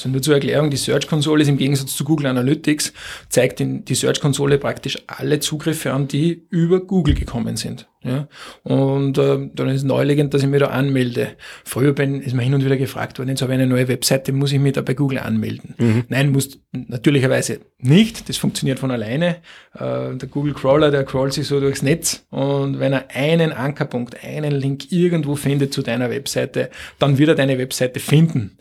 also 0.00 0.08
nur 0.08 0.22
zur 0.22 0.34
Erklärung, 0.34 0.70
die 0.70 0.78
Search-Konsole 0.78 1.42
ist 1.42 1.48
im 1.48 1.58
Gegensatz 1.58 1.94
zu 1.94 2.04
Google 2.04 2.26
Analytics, 2.26 2.92
zeigt 3.28 3.60
in 3.60 3.84
die 3.84 3.94
Search-Konsole 3.94 4.56
praktisch 4.56 4.98
alle 5.06 5.40
Zugriffe 5.40 5.92
an, 5.92 6.08
die 6.08 6.46
über 6.48 6.80
Google 6.80 7.14
gekommen 7.14 7.56
sind. 7.56 7.86
Ja? 8.02 8.28
Und 8.62 9.18
äh, 9.18 9.50
dann 9.54 9.68
ist 9.68 9.76
es 9.76 9.82
naheliegend, 9.82 10.32
dass 10.32 10.42
ich 10.42 10.48
mich 10.48 10.60
da 10.60 10.68
anmelde. 10.68 11.36
Früher 11.64 11.92
bin, 11.92 12.22
ist 12.22 12.34
mir 12.34 12.42
hin 12.42 12.54
und 12.54 12.64
wieder 12.64 12.78
gefragt 12.78 13.18
worden, 13.18 13.28
jetzt 13.28 13.42
habe 13.42 13.52
ich 13.52 13.58
eine 13.58 13.66
neue 13.66 13.88
Webseite, 13.88 14.32
muss 14.32 14.52
ich 14.52 14.58
mich 14.58 14.72
da 14.72 14.80
bei 14.80 14.94
Google 14.94 15.18
anmelden? 15.18 15.74
Mhm. 15.76 16.04
Nein, 16.08 16.30
muss 16.32 16.58
natürlicherweise 16.72 17.60
nicht. 17.78 18.28
Das 18.28 18.38
funktioniert 18.38 18.78
von 18.78 18.90
alleine. 18.90 19.36
Äh, 19.74 20.16
der 20.16 20.28
Google 20.30 20.54
Crawler, 20.54 20.90
der 20.90 21.04
crawlt 21.04 21.34
sich 21.34 21.46
so 21.46 21.60
durchs 21.60 21.82
Netz 21.82 22.24
und 22.30 22.80
wenn 22.80 22.94
er 22.94 23.10
einen 23.14 23.52
Ankerpunkt, 23.52 24.24
einen 24.24 24.52
Link 24.52 24.90
irgendwo 24.90 25.36
findet 25.36 25.74
zu 25.74 25.82
deiner 25.82 26.10
Webseite, 26.10 26.70
dann 26.98 27.18
wird 27.18 27.28
er 27.28 27.34
deine 27.34 27.58
Webseite 27.58 28.00
finden. 28.00 28.56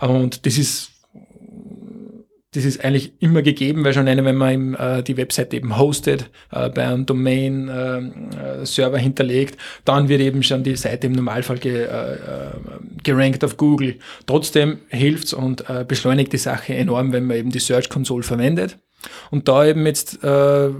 Und 0.00 0.46
das 0.46 0.58
ist, 0.58 0.90
das 2.52 2.64
ist 2.64 2.84
eigentlich 2.84 3.12
immer 3.20 3.42
gegeben, 3.42 3.84
weil 3.84 3.92
schon 3.92 4.08
eine, 4.08 4.24
wenn 4.24 4.36
man 4.36 4.52
eben, 4.52 4.74
äh, 4.74 5.02
die 5.02 5.16
Webseite 5.16 5.56
eben 5.56 5.76
hostet, 5.76 6.30
äh, 6.50 6.70
bei 6.70 6.86
einem 6.86 7.04
Domain-Server 7.04 8.96
äh, 8.96 9.00
hinterlegt, 9.00 9.58
dann 9.84 10.08
wird 10.08 10.20
eben 10.20 10.42
schon 10.42 10.64
die 10.64 10.76
Seite 10.76 11.06
im 11.06 11.12
Normalfall 11.12 11.58
ge, 11.58 11.84
äh, 11.84 12.14
äh, 12.14 12.50
gerankt 13.02 13.44
auf 13.44 13.56
Google. 13.56 13.96
Trotzdem 14.26 14.78
hilft's 14.88 15.32
und 15.32 15.64
beschleunigt 15.86 16.32
die 16.32 16.38
Sache 16.38 16.74
enorm, 16.74 17.12
wenn 17.12 17.24
man 17.24 17.36
eben 17.36 17.50
die 17.50 17.58
Search 17.58 17.88
Console 17.88 18.22
verwendet. 18.22 18.78
Und 19.30 19.48
da 19.48 19.66
eben 19.66 19.86
jetzt 19.86 20.22
äh, 20.24 20.70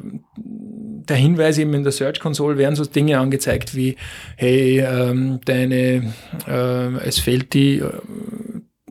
der 1.09 1.16
Hinweis 1.16 1.59
eben 1.59 1.74
in 1.74 1.83
der 1.83 1.92
Search 1.92 2.20
Console 2.20 2.59
werden 2.59 2.74
so 2.76 2.85
Dinge 2.85 3.18
angezeigt 3.18 3.74
wie, 3.74 3.96
hey, 4.37 4.81
ähm, 4.81 5.40
deine, 5.44 6.12
äh, 6.48 6.94
es 7.05 7.18
fehlt 7.18 7.55
die 7.55 7.79
äh, 7.79 7.90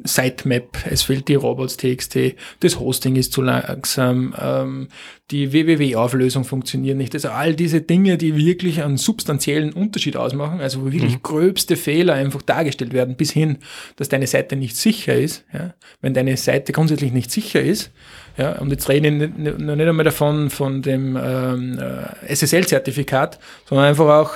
Sitemap, 0.05 0.85
es 0.89 1.03
fehlt 1.03 1.27
die 1.27 1.35
Robots.txt, 1.35 2.35
das 2.59 2.79
Hosting 2.79 3.15
ist 3.15 3.33
zu 3.33 3.41
langsam, 3.41 4.33
ähm, 4.39 4.87
die 5.31 5.51
WWW-Auflösung 5.51 6.43
funktioniert 6.43 6.97
nicht. 6.97 7.13
Also 7.15 7.29
all 7.29 7.55
diese 7.55 7.81
Dinge, 7.81 8.17
die 8.17 8.35
wirklich 8.37 8.83
einen 8.83 8.97
substanziellen 8.97 9.73
Unterschied 9.73 10.17
ausmachen, 10.17 10.61
also 10.61 10.81
wo 10.81 10.91
wirklich 10.91 11.15
mhm. 11.15 11.23
gröbste 11.23 11.75
Fehler 11.75 12.13
einfach 12.13 12.43
dargestellt 12.43 12.93
werden, 12.93 13.15
bis 13.15 13.31
hin, 13.31 13.57
dass 13.95 14.09
deine 14.09 14.27
Seite 14.27 14.55
nicht 14.55 14.77
sicher 14.77 15.15
ist. 15.15 15.43
Ja? 15.51 15.73
Wenn 16.01 16.13
deine 16.13 16.37
Seite 16.37 16.71
grundsätzlich 16.73 17.11
nicht 17.11 17.31
sicher 17.31 17.61
ist, 17.61 17.91
ja, 18.37 18.59
und 18.59 18.69
jetzt 18.69 18.89
rede 18.89 19.07
ich 19.07 19.59
noch 19.59 19.75
nicht 19.75 19.87
einmal 19.87 20.03
davon, 20.03 20.49
von 20.49 20.81
dem 20.81 21.17
ähm, 21.21 21.79
äh, 21.79 22.33
SSL-Zertifikat, 22.33 23.39
sondern 23.67 23.87
einfach 23.87 24.07
auch 24.07 24.33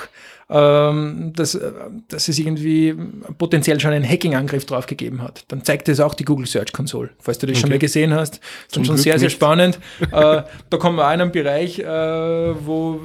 ähm, 0.49 1.31
dass, 1.35 1.55
äh, 1.55 1.71
dass 2.07 2.27
es 2.27 2.39
irgendwie 2.39 2.95
potenziell 3.38 3.79
schon 3.79 3.91
einen 3.91 4.07
Hacking-Angriff 4.07 4.65
drauf 4.65 4.88
gegeben 4.88 5.21
hat. 5.21 5.43
Dann 5.49 5.63
zeigt 5.63 5.88
es 5.89 5.99
auch 5.99 6.15
die 6.15 6.25
Google 6.25 6.47
Search 6.47 6.73
Console, 6.73 7.09
falls 7.19 7.38
du 7.38 7.45
das 7.45 7.53
okay. 7.53 7.62
schon 7.62 7.69
mal 7.69 7.79
gesehen 7.79 8.13
hast. 8.13 8.35
Das 8.35 8.41
ist 8.67 8.75
schon 8.75 8.83
Glück 8.83 8.97
sehr, 8.97 9.19
sehr 9.19 9.29
spannend. 9.29 9.79
äh, 10.01 10.07
da 10.12 10.77
kommen 10.77 10.97
wir 10.97 11.07
auch 11.07 11.13
in 11.13 11.21
einen 11.21 11.31
Bereich, 11.31 11.79
äh, 11.79 11.85
wo, 11.85 12.99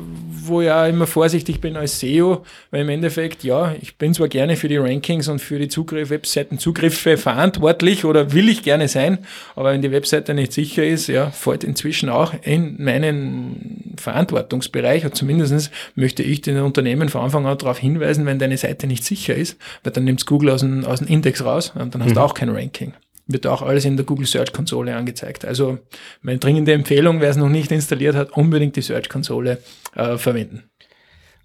wo 0.47 0.63
ja 0.63 0.87
immer 0.87 1.07
vorsichtig 1.07 1.61
bin 1.61 1.77
als 1.77 2.01
SEO, 2.01 2.45
weil 2.71 2.81
im 2.81 2.89
Endeffekt, 2.89 3.45
ja, 3.45 3.75
ich 3.81 3.97
bin 3.97 4.15
zwar 4.15 4.29
gerne 4.29 4.57
für 4.57 4.69
die 4.69 4.79
Rankings 4.79 5.29
und 5.29 5.41
für 5.41 5.59
die 5.59 5.69
Zugriff, 5.69 6.09
Webseitenzugriffe 6.11 7.19
verantwortlich 7.19 8.05
oder 8.07 8.33
will 8.33 8.49
ich 8.49 8.63
gerne 8.63 8.89
sein, 8.89 9.19
aber 9.55 9.73
wenn 9.73 9.83
die 9.83 9.93
Webseite 9.93 10.33
nicht 10.33 10.53
sicher 10.53 10.85
ist, 10.85 11.09
ja, 11.09 11.31
fällt 11.31 11.65
inzwischen 11.65 12.09
auch 12.09 12.33
in 12.43 12.83
meinen 12.83 13.95
Verantwortungsbereich 13.97 15.05
und 15.05 15.15
zumindest 15.15 15.71
möchte 15.95 16.23
ich 16.23 16.41
den 16.41 16.59
Unternehmen 16.61 17.09
von 17.09 17.34
Anfang 17.35 17.51
an 17.51 17.59
darauf 17.59 17.79
hinweisen, 17.79 18.27
wenn 18.27 18.39
deine 18.39 18.57
Seite 18.57 18.87
nicht 18.87 19.05
sicher 19.05 19.35
ist, 19.35 19.59
weil 19.83 19.93
dann 19.93 20.05
nimmst 20.05 20.27
Google 20.27 20.51
aus 20.51 20.61
dem, 20.61 20.85
aus 20.85 21.01
dem 21.01 21.09
Index 21.09 21.45
raus 21.45 21.73
und 21.75 21.95
dann 21.95 22.03
hast 22.03 22.11
mhm. 22.11 22.15
du 22.15 22.21
auch 22.21 22.35
kein 22.35 22.51
Ranking. 22.51 22.95
wird 23.27 23.47
auch 23.47 23.63
alles 23.63 23.85
in 23.85 23.97
der 23.97 24.07
Google 24.07 24.27
Search 24.27 24.53
Konsole 24.53 24.95
angezeigt. 24.95 25.45
Also 25.45 25.79
meine 26.23 26.39
dringende 26.39 26.73
Empfehlung, 26.73 27.21
wer 27.21 27.31
es 27.31 27.37
noch 27.37 27.49
nicht 27.49 27.73
installiert 27.73 28.15
hat, 28.15 28.33
unbedingt 28.33 28.77
die 28.77 28.83
Search 28.83 29.09
Konsole 29.09 29.59
äh, 29.97 30.17
verwenden. 30.17 30.65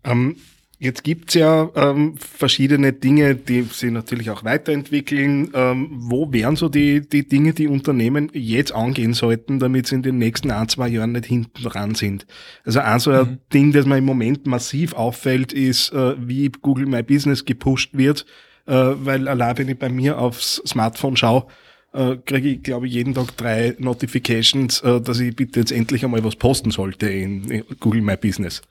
Ähm, 0.03 0.35
Jetzt 0.81 1.03
gibt's 1.03 1.33
ja 1.33 1.69
ähm, 1.75 2.15
verschiedene 2.17 2.93
Dinge, 2.93 3.35
die 3.35 3.63
sich 3.63 3.91
natürlich 3.91 4.29
auch 4.29 4.45
weiterentwickeln. 4.45 5.51
Ähm, 5.53 5.89
wo 5.91 6.31
wären 6.31 6.55
so 6.55 6.69
die, 6.69 7.01
die 7.01 7.27
Dinge, 7.27 7.51
die 7.51 7.67
Unternehmen 7.67 8.31
jetzt 8.33 8.73
angehen 8.73 9.13
sollten, 9.13 9.59
damit 9.59 9.87
sie 9.87 9.95
in 9.95 10.03
den 10.03 10.17
nächsten 10.17 10.51
ein, 10.51 10.69
zwei 10.69 10.87
Jahren 10.87 11.11
nicht 11.11 11.25
hinten 11.25 11.63
dran 11.63 11.95
sind? 11.95 12.25
Also 12.63 12.79
ein 12.79 12.99
so 12.99 13.11
ein 13.11 13.25
mhm. 13.25 13.37
Ding, 13.53 13.71
das 13.73 13.85
mir 13.85 13.97
im 13.97 14.05
Moment 14.05 14.47
massiv 14.47 14.93
auffällt, 14.93 15.51
ist, 15.51 15.91
äh, 15.91 16.15
wie 16.17 16.49
Google 16.49 16.85
My 16.85 17.03
Business 17.03 17.43
gepusht 17.43 17.89
wird, 17.97 18.25
äh, 18.65 18.73
weil 18.73 19.27
allein 19.27 19.57
wenn 19.57 19.67
ich 19.67 19.77
bei 19.77 19.89
mir 19.89 20.17
aufs 20.17 20.61
Smartphone 20.65 21.17
schaue, 21.17 21.47
äh, 21.93 22.17
kriege 22.17 22.49
ich, 22.49 22.63
glaube 22.63 22.87
ich, 22.87 22.93
jeden 22.93 23.13
Tag 23.13 23.35
drei 23.37 23.75
Notifications, 23.79 24.81
äh, 24.81 25.01
dass 25.01 25.19
ich 25.19 25.35
bitte 25.35 25.59
jetzt 25.59 25.71
endlich 25.71 26.03
einmal 26.03 26.23
was 26.23 26.35
posten 26.35 26.71
sollte 26.71 27.09
in, 27.09 27.49
in 27.49 27.63
Google 27.79 28.01
My 28.01 28.15
Business. 28.15 28.61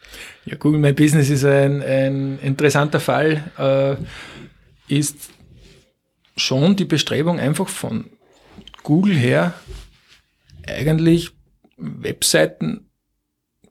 Ja, 0.44 0.56
Google 0.56 0.80
My 0.80 0.92
Business 0.92 1.30
ist 1.30 1.44
ein, 1.44 1.82
ein 1.82 2.38
interessanter 2.40 3.00
Fall, 3.00 3.50
äh, 3.58 3.96
ist 4.92 5.30
schon 6.36 6.76
die 6.76 6.84
Bestrebung 6.84 7.40
einfach 7.40 7.68
von 7.68 8.06
Google 8.82 9.16
her 9.16 9.54
eigentlich 10.66 11.30
Webseiten 11.76 12.88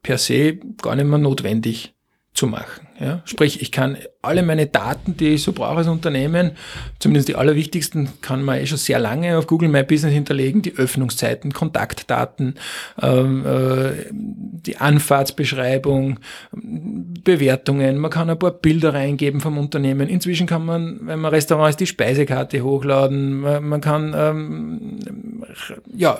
per 0.04 0.18
se 0.18 0.58
gar 0.82 0.96
nicht 0.96 1.06
mehr 1.06 1.18
notwendig 1.18 1.94
zu 2.34 2.48
machen. 2.48 2.87
Ja? 3.00 3.22
Sprich, 3.26 3.62
ich 3.62 3.72
kann 3.72 3.98
alle 4.22 4.44
meine 4.44 4.66
Daten, 4.66 5.16
die 5.16 5.30
ich 5.30 5.44
so 5.44 5.54
brauche 5.54 5.78
als 5.78 5.88
Unternehmen, 5.88 6.52
zumindest 7.00 7.30
die 7.30 7.36
allerwichtigsten, 7.36 8.10
kann 8.22 8.44
man 8.44 8.60
eh 8.60 8.66
schon 8.66 8.78
sehr 8.78 9.00
lange 9.00 9.38
auf 9.38 9.48
Google 9.48 9.70
My 9.70 9.84
Business 9.84 10.14
hinterlegen, 10.14 10.62
die 10.62 10.76
Öffnungszeiten, 10.76 11.54
Kontaktdaten, 11.54 12.56
ähm, 13.02 13.46
äh, 13.46 13.92
die 14.12 14.78
Anfahrtsbeschreibung, 14.78 16.20
Bewertungen, 16.52 17.98
man 17.98 18.12
kann 18.12 18.30
ein 18.30 18.40
paar 18.40 18.52
Bilder 18.52 18.94
reingeben 18.94 19.42
vom 19.42 19.58
Unternehmen. 19.58 20.10
Inzwischen 20.10 20.48
kann 20.48 20.66
man, 20.66 21.00
wenn 21.04 21.20
man 21.20 21.32
Restaurant 21.32 21.70
ist, 21.70 21.80
die 21.80 21.88
Speisekarte 21.88 22.64
hochladen, 22.64 23.42
man, 23.42 23.64
man 23.64 23.82
kann, 23.82 24.14
ähm, 24.18 25.00
ja, 25.96 26.18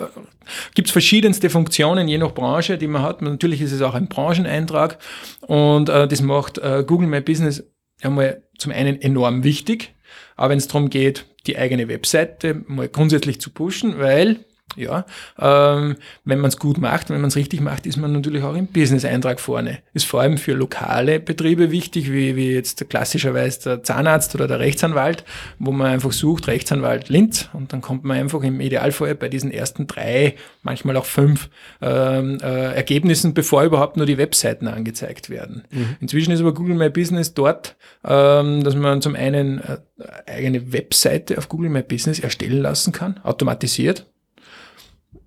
gibt 0.74 0.88
es 0.88 0.92
verschiedenste 0.92 1.50
Funktionen, 1.50 2.08
je 2.08 2.18
nach 2.18 2.32
Branche, 2.32 2.78
die 2.78 2.86
man 2.86 3.02
hat. 3.02 3.20
Natürlich 3.20 3.60
ist 3.60 3.72
es 3.72 3.82
auch 3.82 3.94
ein 3.94 4.08
Brancheneintrag 4.08 4.98
und 5.40 5.88
äh, 5.88 6.06
das 6.08 6.22
macht 6.22 6.58
äh, 6.68 6.84
Google 6.84 7.08
My 7.08 7.20
Business 7.20 7.64
einmal 8.02 8.42
zum 8.58 8.72
einen 8.72 9.00
enorm 9.00 9.44
wichtig, 9.44 9.94
aber 10.36 10.50
wenn 10.50 10.58
es 10.58 10.68
darum 10.68 10.90
geht, 10.90 11.26
die 11.46 11.56
eigene 11.56 11.88
Webseite 11.88 12.62
mal 12.66 12.88
grundsätzlich 12.88 13.40
zu 13.40 13.50
pushen, 13.50 13.98
weil 13.98 14.44
ja, 14.78 15.04
ähm, 15.38 15.96
wenn 16.24 16.40
man 16.40 16.48
es 16.48 16.58
gut 16.58 16.78
macht, 16.78 17.10
wenn 17.10 17.20
man 17.20 17.28
es 17.28 17.36
richtig 17.36 17.60
macht, 17.60 17.86
ist 17.86 17.96
man 17.96 18.12
natürlich 18.12 18.42
auch 18.42 18.54
im 18.54 18.66
Business-Eintrag 18.66 19.40
vorne. 19.40 19.78
Ist 19.94 20.06
vor 20.06 20.20
allem 20.20 20.38
für 20.38 20.52
lokale 20.52 21.20
Betriebe 21.20 21.70
wichtig, 21.70 22.12
wie, 22.12 22.36
wie 22.36 22.52
jetzt 22.52 22.88
klassischerweise 22.88 23.60
der 23.60 23.82
Zahnarzt 23.82 24.34
oder 24.34 24.48
der 24.48 24.60
Rechtsanwalt, 24.60 25.24
wo 25.58 25.72
man 25.72 25.88
einfach 25.88 26.12
sucht, 26.12 26.46
Rechtsanwalt 26.46 27.08
Linz, 27.08 27.48
und 27.52 27.72
dann 27.72 27.80
kommt 27.80 28.04
man 28.04 28.18
einfach 28.18 28.42
im 28.42 28.60
Idealfall 28.60 29.14
bei 29.14 29.28
diesen 29.28 29.50
ersten 29.50 29.86
drei, 29.86 30.34
manchmal 30.62 30.96
auch 30.96 31.04
fünf 31.04 31.48
ähm, 31.80 32.38
äh, 32.42 32.74
Ergebnissen, 32.74 33.34
bevor 33.34 33.64
überhaupt 33.64 33.96
nur 33.96 34.06
die 34.06 34.18
Webseiten 34.18 34.68
angezeigt 34.68 35.30
werden. 35.30 35.64
Mhm. 35.70 35.96
Inzwischen 36.00 36.32
ist 36.32 36.40
aber 36.40 36.54
Google 36.54 36.76
My 36.76 36.90
Business 36.90 37.34
dort, 37.34 37.76
ähm, 38.04 38.64
dass 38.64 38.74
man 38.74 39.02
zum 39.02 39.14
einen 39.14 39.58
äh, 39.60 39.78
eigene 40.26 40.72
Webseite 40.72 41.38
auf 41.38 41.48
Google 41.48 41.70
My 41.70 41.82
Business 41.82 42.18
erstellen 42.18 42.62
lassen 42.62 42.92
kann, 42.92 43.18
automatisiert 43.22 44.06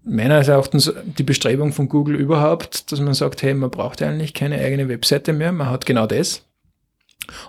meines 0.03 0.47
Erachtens 0.47 0.91
die 1.05 1.23
Bestrebung 1.23 1.73
von 1.73 1.89
Google 1.89 2.15
überhaupt, 2.15 2.91
dass 2.91 2.99
man 2.99 3.13
sagt, 3.13 3.43
hey, 3.43 3.53
man 3.53 3.69
braucht 3.69 4.01
eigentlich 4.01 4.33
keine 4.33 4.57
eigene 4.57 4.89
Webseite 4.89 5.33
mehr, 5.33 5.51
man 5.51 5.69
hat 5.69 5.85
genau 5.85 6.07
das. 6.07 6.43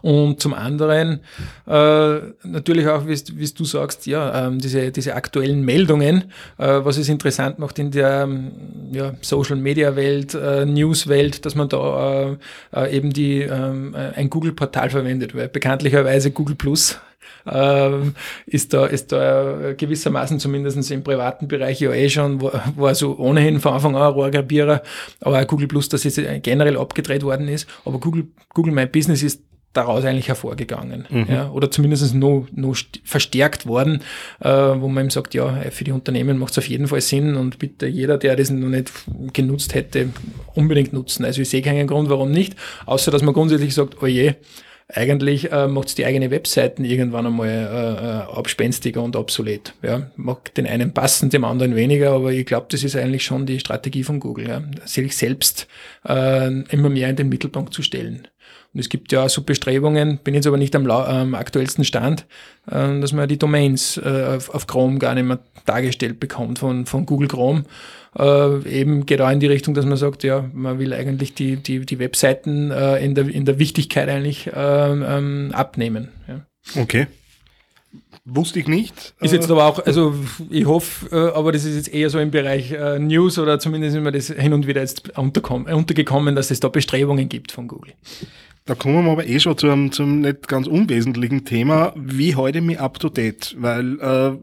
Und 0.03 0.41
zum 0.41 0.55
anderen 0.55 1.21
äh, 1.67 2.19
natürlich 2.45 2.87
auch, 2.89 3.07
wie 3.07 3.47
du 3.47 3.65
sagst, 3.65 4.07
ja, 4.07 4.47
ähm, 4.47 4.59
diese, 4.59 4.93
diese 4.93 5.15
aktuellen 5.15 5.65
Meldungen, 5.65 6.25
äh, 6.59 6.81
was 6.83 6.99
es 6.99 7.09
interessant 7.09 7.59
macht 7.59 7.79
in 7.79 7.91
der 7.91 8.23
ähm, 8.23 8.53
ja, 8.93 9.15
Social-Media-Welt, 9.21 10.35
äh, 10.35 10.67
News-Welt, 10.67 11.45
dass 11.47 11.55
man 11.55 11.69
da 11.69 12.31
äh, 12.31 12.37
äh, 12.75 12.97
eben 12.97 13.13
die, 13.13 13.41
ähm, 13.41 13.95
ein 13.95 14.31
Google-Portal 14.31 14.91
verwendet, 14.91 15.35
weil 15.35 15.49
bekanntlicherweise 15.49 16.31
Google 16.31 16.57
Plus 16.57 17.01
ähm, 17.51 18.15
ist 18.47 18.73
da, 18.73 18.87
ist 18.87 19.13
da 19.13 19.73
gewissermaßen 19.77 20.39
zumindest 20.39 20.91
im 20.91 21.03
privaten 21.03 21.49
Bereich 21.49 21.81
ja 21.81 21.93
eh 21.93 22.09
schon, 22.09 22.41
war 22.43 22.95
so 22.95 23.17
ohnehin 23.19 23.61
von 23.61 23.75
Anfang 23.75 23.97
an 23.97 24.03
ein 24.03 24.13
Rohrgrabierer, 24.13 24.83
aber 25.21 25.45
Google 25.45 25.69
Plus, 25.69 25.89
das 25.89 26.05
jetzt 26.05 26.21
generell 26.43 26.77
abgedreht 26.77 27.23
worden 27.23 27.49
ist, 27.49 27.69
aber 27.85 27.99
Google, 27.99 28.29
Google 28.55 28.73
My 28.73 28.87
Business 28.87 29.23
ist 29.23 29.43
daraus 29.73 30.05
eigentlich 30.05 30.29
hervorgegangen. 30.29 31.07
Mhm. 31.09 31.27
Ja, 31.29 31.51
oder 31.51 31.71
zumindest 31.71 32.15
noch, 32.15 32.47
noch 32.53 32.77
verstärkt 33.05 33.67
worden, 33.67 34.03
äh, 34.41 34.49
wo 34.49 34.89
man 34.89 35.05
eben 35.05 35.11
sagt, 35.11 35.35
ja, 35.35 35.51
für 35.71 35.85
die 35.85 35.93
Unternehmen 35.93 36.39
macht 36.39 36.53
es 36.53 36.59
auf 36.59 36.69
jeden 36.69 36.89
Fall 36.89 37.01
Sinn 37.01 37.37
und 37.37 37.59
bitte 37.59 37.87
jeder, 37.87 38.19
der 38.19 38.37
das 38.37 38.51
noch 38.51 38.69
nicht 38.69 38.93
genutzt 39.33 39.75
hätte, 39.75 40.11
unbedingt 40.55 40.93
nutzen. 40.93 41.25
Also 41.25 41.43
ich 41.43 41.49
sehe 41.49 41.63
keinen 41.63 41.87
Grund, 41.87 42.11
warum 42.11 42.31
nicht, 42.31 42.55
außer 42.87 43.11
dass 43.11 43.23
man 43.23 43.35
grundsätzlich 43.35 43.75
sagt, 43.75 44.03
oh 44.03 44.07
je, 44.07 44.35
eigentlich 44.95 45.51
äh, 45.53 45.69
macht 45.69 45.97
die 45.99 46.05
eigene 46.05 46.31
Webseiten 46.31 46.85
irgendwann 46.85 47.27
einmal 47.27 47.49
äh, 47.49 48.33
äh, 48.33 48.39
abspenstiger 48.39 49.03
und 49.03 49.17
obsolet. 49.17 49.75
Ja. 49.83 50.11
Mag 50.17 50.55
den 50.55 50.67
einen 50.67 50.93
passen, 50.93 51.31
dem 51.31 51.45
anderen 51.45 51.75
weniger, 51.75 52.13
aber 52.13 52.33
ich 52.33 52.47
glaube, 52.47 52.67
das 52.71 52.85
ist 52.85 52.97
eigentlich 52.97 53.25
schon 53.25 53.47
die 53.47 53.61
Strategie 53.61 54.05
von 54.05 54.21
Google, 54.21 54.49
ja. 54.49 54.63
sich 54.85 55.17
selbst 55.17 55.67
äh, 56.09 56.63
immer 56.71 56.91
mehr 56.91 57.09
in 57.09 57.17
den 57.17 57.29
Mittelpunkt 57.29 57.75
zu 57.75 57.83
stellen. 57.83 58.29
Und 58.75 58.81
es 58.81 58.89
gibt 58.89 59.13
ja 59.13 59.29
so 59.29 59.43
Bestrebungen, 59.43 60.19
bin 60.19 60.35
jetzt 60.35 60.47
aber 60.47 60.57
nicht 60.57 60.75
am 60.75 60.89
ähm, 60.89 61.35
aktuellsten 61.35 61.85
Stand, 61.85 62.27
äh, 62.71 63.01
dass 63.01 63.13
man 63.13 63.29
die 63.29 63.39
Domains 63.39 63.99
äh, 63.99 64.37
auf, 64.37 64.49
auf, 64.55 64.67
Chrome 64.67 64.99
gar 64.99 65.15
nicht 65.15 65.25
mehr 65.25 65.41
dargestellt 65.67 66.21
bekommt 66.21 66.59
von, 66.59 66.87
von 66.87 67.05
Google 67.05 67.29
Chrome. 67.29 67.65
Äh, 68.19 68.69
eben 68.69 69.05
geht 69.05 69.21
auch 69.21 69.31
in 69.31 69.41
die 69.41 69.47
Richtung, 69.47 69.75
dass 69.75 69.85
man 69.85 69.97
sagt, 69.97 70.23
ja, 70.25 70.49
man 70.53 70.79
will 70.79 70.95
eigentlich 70.95 71.35
die, 71.35 71.57
die, 71.57 71.85
die 71.85 71.99
Webseiten 71.99 72.71
äh, 72.71 73.05
in, 73.05 73.15
der, 73.15 73.29
in 73.29 73.45
der 73.45 73.59
Wichtigkeit 73.59 74.09
eigentlich 74.09 74.51
ähm, 74.55 75.05
ähm, 75.07 75.51
abnehmen. 75.53 76.09
Ja. 76.27 76.47
Okay. 76.81 77.07
Wusste 78.25 78.61
ich 78.61 78.69
nicht. 78.69 79.15
Ist 79.21 79.33
jetzt 79.33 79.51
aber 79.51 79.67
auch, 79.67 79.85
also 79.85 80.15
ich 80.49 80.65
hoffe, 80.65 81.09
äh, 81.11 81.37
aber 81.37 81.51
das 81.51 81.65
ist 81.65 81.75
jetzt 81.75 81.93
eher 81.93 82.09
so 82.09 82.21
im 82.21 82.31
Bereich 82.31 82.71
äh, 82.71 82.99
News 82.99 83.39
oder 83.39 83.59
zumindest 83.59 83.97
ist 83.97 84.03
mir 84.03 84.13
das 84.13 84.29
hin 84.29 84.53
und 84.53 84.67
wieder 84.67 84.81
jetzt 84.81 85.19
untergekommen, 85.19 86.37
dass 86.37 86.51
es 86.53 86.61
da 86.61 86.69
Bestrebungen 86.69 87.29
gibt 87.29 87.51
von 87.51 87.67
Google. 87.67 87.95
Da 88.65 88.75
kommen 88.77 89.05
wir 89.05 89.13
aber 89.13 89.27
eh 89.27 89.41
schon 89.41 89.59
zum, 89.59 89.91
zum 89.91 90.21
nicht 90.21 90.47
ganz 90.47 90.67
unwesentlichen 90.67 91.45
Thema. 91.45 91.93
Wie 91.97 92.29
ich 92.31 92.61
mich 92.61 92.79
up 92.79 92.99
to 93.01 93.09
date? 93.09 93.57
Weil, 93.59 93.99
äh, 94.01 94.39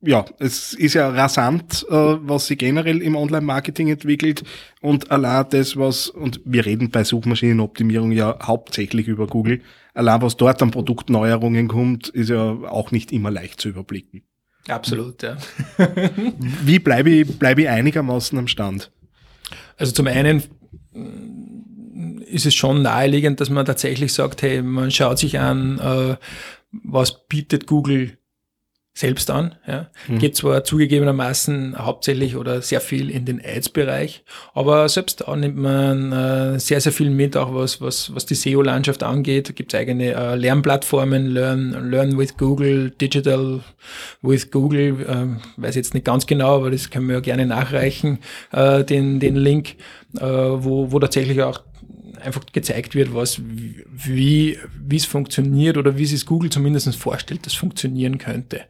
ja, 0.00 0.24
es 0.38 0.72
ist 0.72 0.94
ja 0.94 1.10
rasant, 1.10 1.84
äh, 1.90 1.94
was 1.94 2.46
sich 2.46 2.58
generell 2.58 3.02
im 3.02 3.14
Online-Marketing 3.14 3.88
entwickelt 3.88 4.44
und 4.80 5.10
allein 5.10 5.46
das, 5.50 5.76
was, 5.76 6.08
und 6.08 6.40
wir 6.44 6.64
reden 6.64 6.90
bei 6.90 7.04
Suchmaschinenoptimierung 7.04 8.12
ja 8.12 8.38
hauptsächlich 8.42 9.08
über 9.08 9.26
Google, 9.26 9.60
allein 9.94 10.22
was 10.22 10.36
dort 10.36 10.62
an 10.62 10.70
Produktneuerungen 10.70 11.68
kommt, 11.68 12.08
ist 12.08 12.30
ja 12.30 12.50
auch 12.50 12.92
nicht 12.92 13.12
immer 13.12 13.30
leicht 13.30 13.60
zu 13.60 13.68
überblicken. 13.68 14.22
Absolut, 14.68 15.22
ja. 15.22 15.36
Wie 16.64 16.78
bleibe 16.78 17.10
ich, 17.10 17.38
bleibe 17.38 17.62
ich 17.62 17.68
einigermaßen 17.68 18.38
am 18.38 18.48
Stand? 18.48 18.90
Also 19.76 19.92
zum 19.92 20.06
einen 20.06 20.42
ist 22.32 22.46
es 22.46 22.54
schon 22.54 22.82
naheliegend, 22.82 23.40
dass 23.40 23.50
man 23.50 23.66
tatsächlich 23.66 24.12
sagt, 24.12 24.42
hey, 24.42 24.62
man 24.62 24.90
schaut 24.90 25.18
sich 25.18 25.38
an, 25.38 25.78
äh, 25.78 26.16
was 26.72 27.26
bietet 27.28 27.66
Google 27.66 28.16
selbst 28.94 29.30
an. 29.30 29.54
Ja. 29.66 29.88
Mhm. 30.06 30.18
Geht 30.18 30.36
zwar 30.36 30.64
zugegebenermaßen 30.64 31.76
hauptsächlich 31.78 32.36
oder 32.36 32.60
sehr 32.60 32.80
viel 32.80 33.08
in 33.10 33.24
den 33.24 33.40
Ads-Bereich, 33.42 34.22
aber 34.52 34.86
selbst 34.90 35.22
da 35.22 35.34
nimmt 35.34 35.56
man 35.56 36.12
äh, 36.12 36.58
sehr, 36.60 36.80
sehr 36.80 36.92
viel 36.92 37.08
mit, 37.08 37.34
auch 37.36 37.54
was, 37.54 37.80
was, 37.80 38.14
was 38.14 38.26
die 38.26 38.34
SEO-Landschaft 38.34 39.02
angeht. 39.02 39.48
Da 39.48 39.52
gibt 39.54 39.72
es 39.72 39.80
eigene 39.80 40.12
äh, 40.12 40.34
Lernplattformen, 40.34 41.26
Learn, 41.26 41.90
Learn 41.90 42.18
with 42.18 42.36
Google, 42.36 42.90
Digital 42.90 43.60
with 44.20 44.50
Google, 44.50 45.00
äh, 45.08 45.60
weiß 45.60 45.74
jetzt 45.74 45.94
nicht 45.94 46.04
ganz 46.04 46.26
genau, 46.26 46.56
aber 46.56 46.70
das 46.70 46.90
können 46.90 47.08
wir 47.08 47.14
ja 47.14 47.20
gerne 47.20 47.46
nachreichen, 47.46 48.18
äh, 48.52 48.84
den, 48.84 49.20
den 49.20 49.36
Link, 49.36 49.76
äh, 50.18 50.20
wo, 50.20 50.92
wo 50.92 50.98
tatsächlich 50.98 51.40
auch 51.40 51.62
einfach 52.22 52.44
gezeigt 52.52 52.94
wird, 52.94 53.14
was, 53.14 53.40
wie, 53.44 54.58
wie 54.78 54.96
es 54.96 55.04
funktioniert 55.04 55.76
oder 55.76 55.96
wie 55.98 56.04
es 56.04 56.26
Google 56.26 56.50
zumindest 56.50 56.94
vorstellt, 56.96 57.46
dass 57.46 57.54
funktionieren 57.54 58.18
könnte. 58.18 58.62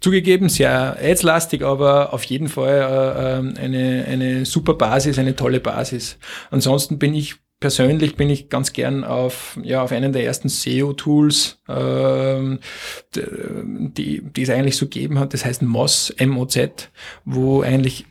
Zugegeben, 0.00 0.48
sehr 0.48 0.96
ads-lastig, 1.00 1.62
aber 1.62 2.12
auf 2.12 2.24
jeden 2.24 2.48
Fall 2.48 2.68
äh, 2.68 3.38
ähm, 3.38 3.54
eine, 3.58 4.04
eine 4.08 4.44
super 4.44 4.74
Basis, 4.74 5.18
eine 5.18 5.36
tolle 5.36 5.60
Basis. 5.60 6.18
Ansonsten 6.50 6.98
bin 6.98 7.14
ich 7.14 7.36
persönlich 7.62 8.16
bin 8.16 8.28
ich 8.28 8.50
ganz 8.50 8.74
gern 8.74 9.04
auf, 9.04 9.58
ja, 9.62 9.82
auf 9.82 9.92
einen 9.92 10.12
der 10.12 10.24
ersten 10.24 10.48
SEO-Tools, 10.48 11.62
ähm, 11.68 12.58
die, 13.14 14.20
die 14.20 14.42
es 14.42 14.50
eigentlich 14.50 14.76
so 14.76 14.86
gegeben 14.86 15.18
hat. 15.18 15.32
Das 15.32 15.44
heißt 15.46 15.62
MOZ, 15.62 16.12
M-O-Z, 16.18 16.90
wo 17.24 17.62
eigentlich 17.62 18.04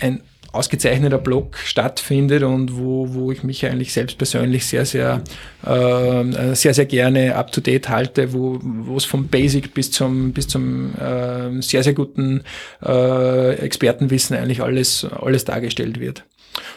ein 0.00 0.22
ausgezeichneter 0.56 1.18
Blog 1.18 1.56
stattfindet 1.58 2.42
und 2.42 2.76
wo, 2.76 3.14
wo 3.14 3.32
ich 3.32 3.42
mich 3.42 3.64
eigentlich 3.66 3.92
selbst 3.92 4.18
persönlich 4.18 4.66
sehr, 4.66 4.86
sehr, 4.86 5.22
äh, 5.64 6.54
sehr, 6.54 6.74
sehr 6.74 6.86
gerne 6.86 7.36
up 7.36 7.52
to 7.52 7.60
date 7.60 7.88
halte, 7.88 8.32
wo, 8.32 8.58
wo 8.62 8.96
es 8.96 9.04
vom 9.04 9.28
Basic 9.28 9.74
bis 9.74 9.90
zum, 9.90 10.32
bis 10.32 10.48
zum 10.48 10.94
äh, 10.96 11.60
sehr, 11.62 11.82
sehr 11.82 11.94
guten 11.94 12.42
äh, 12.84 13.54
Expertenwissen 13.54 14.36
eigentlich 14.36 14.62
alles, 14.62 15.04
alles 15.04 15.44
dargestellt 15.44 16.00
wird. 16.00 16.24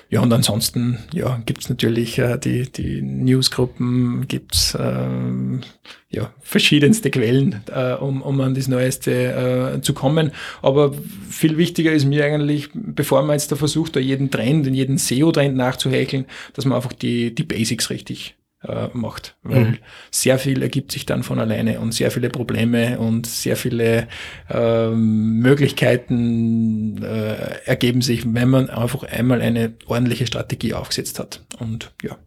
Ja, 0.09 0.21
und 0.21 0.33
ansonsten 0.33 0.99
ja, 1.13 1.41
gibt's 1.45 1.69
natürlich 1.69 2.17
äh, 2.17 2.37
die, 2.37 2.71
die 2.71 3.01
Newsgruppen, 3.01 4.27
gibt's 4.27 4.75
ähm, 4.79 5.61
ja, 6.09 6.33
verschiedenste 6.41 7.11
Quellen, 7.11 7.61
äh, 7.73 7.93
um, 7.93 8.21
um 8.21 8.41
an 8.41 8.55
das 8.55 8.67
Neueste 8.67 9.75
äh, 9.75 9.81
zu 9.81 9.93
kommen. 9.93 10.31
Aber 10.61 10.93
viel 11.29 11.57
wichtiger 11.57 11.91
ist 11.91 12.05
mir 12.05 12.25
eigentlich, 12.25 12.69
bevor 12.73 13.21
man 13.21 13.33
jetzt 13.33 13.51
da 13.51 13.55
versucht, 13.55 13.95
da 13.95 13.99
jeden 13.99 14.31
Trend, 14.31 14.67
jeden 14.67 14.97
SEO-Trend 14.97 15.55
nachzuhäkeln, 15.55 16.25
dass 16.53 16.65
man 16.65 16.75
einfach 16.75 16.93
die, 16.93 17.33
die 17.33 17.43
Basics 17.43 17.89
richtig 17.89 18.35
äh, 18.67 18.87
macht, 18.93 19.37
weil 19.43 19.63
mhm. 19.63 19.77
sehr 20.11 20.39
viel 20.39 20.61
ergibt 20.61 20.91
sich 20.91 21.05
dann 21.05 21.23
von 21.23 21.39
alleine 21.39 21.79
und 21.79 21.93
sehr 21.93 22.11
viele 22.11 22.29
Probleme 22.29 22.99
und 22.99 23.25
sehr 23.25 23.55
viele 23.55 24.07
äh, 24.49 24.89
Möglichkeiten 24.89 27.01
äh, 27.01 27.59
ergeben 27.65 28.01
sich, 28.01 28.33
wenn 28.33 28.49
man 28.49 28.69
einfach 28.69 29.03
einmal 29.03 29.41
eine 29.41 29.73
ordentliche 29.85 30.27
Strategie 30.27 30.73
aufgesetzt 30.73 31.19
hat. 31.19 31.45
Und 31.59 31.93
ja, 32.03 32.17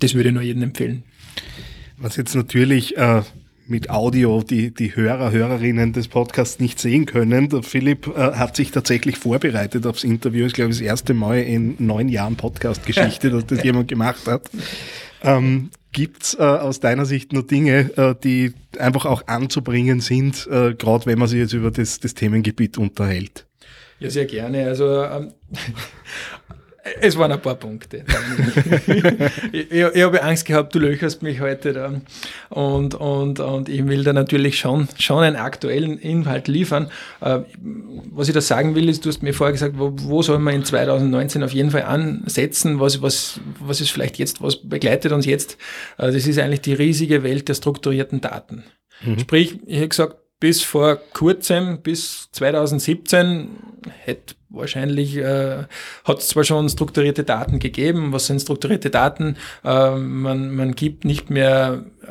das 0.00 0.14
würde 0.14 0.28
ich 0.28 0.34
nur 0.34 0.42
jedem 0.42 0.62
empfehlen. 0.62 1.04
Was 1.98 2.16
jetzt 2.16 2.34
natürlich 2.34 2.96
äh, 2.96 3.22
mit 3.70 3.88
Audio 3.88 4.42
die, 4.42 4.74
die 4.74 4.96
Hörer, 4.96 5.30
Hörerinnen 5.30 5.92
des 5.92 6.08
Podcasts 6.08 6.58
nicht 6.58 6.80
sehen 6.80 7.06
können. 7.06 7.48
Der 7.48 7.62
Philipp 7.62 8.08
äh, 8.08 8.32
hat 8.32 8.56
sich 8.56 8.72
tatsächlich 8.72 9.16
vorbereitet 9.16 9.86
aufs 9.86 10.02
Interview. 10.02 10.46
Ich 10.46 10.54
glaube, 10.54 10.70
das 10.70 10.80
erste 10.80 11.14
Mal 11.14 11.38
in 11.38 11.76
neun 11.78 12.08
Jahren 12.08 12.36
Podcast-Geschichte, 12.36 13.30
dass 13.30 13.46
das 13.46 13.62
jemand 13.62 13.88
gemacht 13.88 14.26
hat. 14.26 14.50
Ähm, 15.22 15.70
Gibt 15.92 16.22
es 16.22 16.34
äh, 16.34 16.42
aus 16.42 16.78
deiner 16.78 17.04
Sicht 17.04 17.32
nur 17.32 17.44
Dinge, 17.44 17.90
äh, 17.96 18.14
die 18.22 18.54
einfach 18.78 19.06
auch 19.06 19.26
anzubringen 19.26 20.00
sind, 20.00 20.46
äh, 20.46 20.74
gerade 20.74 21.06
wenn 21.06 21.18
man 21.18 21.26
sich 21.26 21.40
jetzt 21.40 21.52
über 21.52 21.70
das, 21.70 21.98
das 21.98 22.14
Themengebiet 22.14 22.78
unterhält? 22.78 23.46
Ja, 23.98 24.08
sehr 24.08 24.26
gerne. 24.26 24.66
Also 24.66 25.02
ähm, 25.02 25.32
es 27.00 27.16
waren 27.16 27.32
ein 27.32 27.40
paar 27.40 27.56
Punkte. 27.56 28.04
ich, 29.52 29.70
ich, 29.70 29.80
ich, 29.80 30.02
habe 30.02 30.22
Angst 30.22 30.46
gehabt, 30.46 30.74
du 30.74 30.78
löcherst 30.78 31.22
mich 31.22 31.40
heute 31.40 31.72
da. 31.72 32.00
Und, 32.48 32.94
und, 32.94 33.40
und 33.40 33.68
ich 33.68 33.86
will 33.86 34.04
da 34.04 34.12
natürlich 34.12 34.58
schon, 34.58 34.88
schon 34.98 35.22
einen 35.22 35.36
aktuellen 35.36 35.98
Inhalt 35.98 36.48
liefern. 36.48 36.90
Äh, 37.20 37.40
was 38.12 38.28
ich 38.28 38.34
da 38.34 38.40
sagen 38.40 38.74
will, 38.74 38.88
ist, 38.88 39.04
du 39.04 39.10
hast 39.10 39.22
mir 39.22 39.34
vorher 39.34 39.52
gesagt, 39.52 39.74
wo, 39.78 39.92
wo 39.94 40.22
soll 40.22 40.38
man 40.38 40.54
in 40.54 40.64
2019 40.64 41.42
auf 41.42 41.52
jeden 41.52 41.70
Fall 41.70 41.82
ansetzen? 41.82 42.80
Was, 42.80 43.02
was, 43.02 43.40
was 43.58 43.80
ist 43.80 43.90
vielleicht 43.90 44.18
jetzt, 44.18 44.42
was 44.42 44.56
begleitet 44.56 45.12
uns 45.12 45.26
jetzt? 45.26 45.58
Äh, 45.98 46.12
das 46.12 46.26
ist 46.26 46.38
eigentlich 46.38 46.62
die 46.62 46.74
riesige 46.74 47.22
Welt 47.22 47.48
der 47.48 47.54
strukturierten 47.54 48.20
Daten. 48.20 48.64
Mhm. 49.02 49.18
Sprich, 49.18 49.58
ich 49.66 49.78
habe 49.78 49.88
gesagt, 49.88 50.16
bis 50.40 50.62
vor 50.62 50.96
kurzem, 51.12 51.82
bis 51.82 52.30
2017, 52.32 53.48
hätte 54.02 54.34
wahrscheinlich, 54.50 55.16
äh, 55.16 55.64
hat 56.04 56.18
es 56.18 56.28
zwar 56.28 56.44
schon 56.44 56.68
strukturierte 56.68 57.24
Daten 57.24 57.58
gegeben. 57.58 58.12
Was 58.12 58.26
sind 58.26 58.40
strukturierte 58.40 58.90
Daten? 58.90 59.36
Äh, 59.64 59.96
man, 59.96 60.54
man 60.54 60.74
gibt 60.74 61.04
nicht 61.04 61.30
mehr 61.30 61.84
äh, 62.02 62.06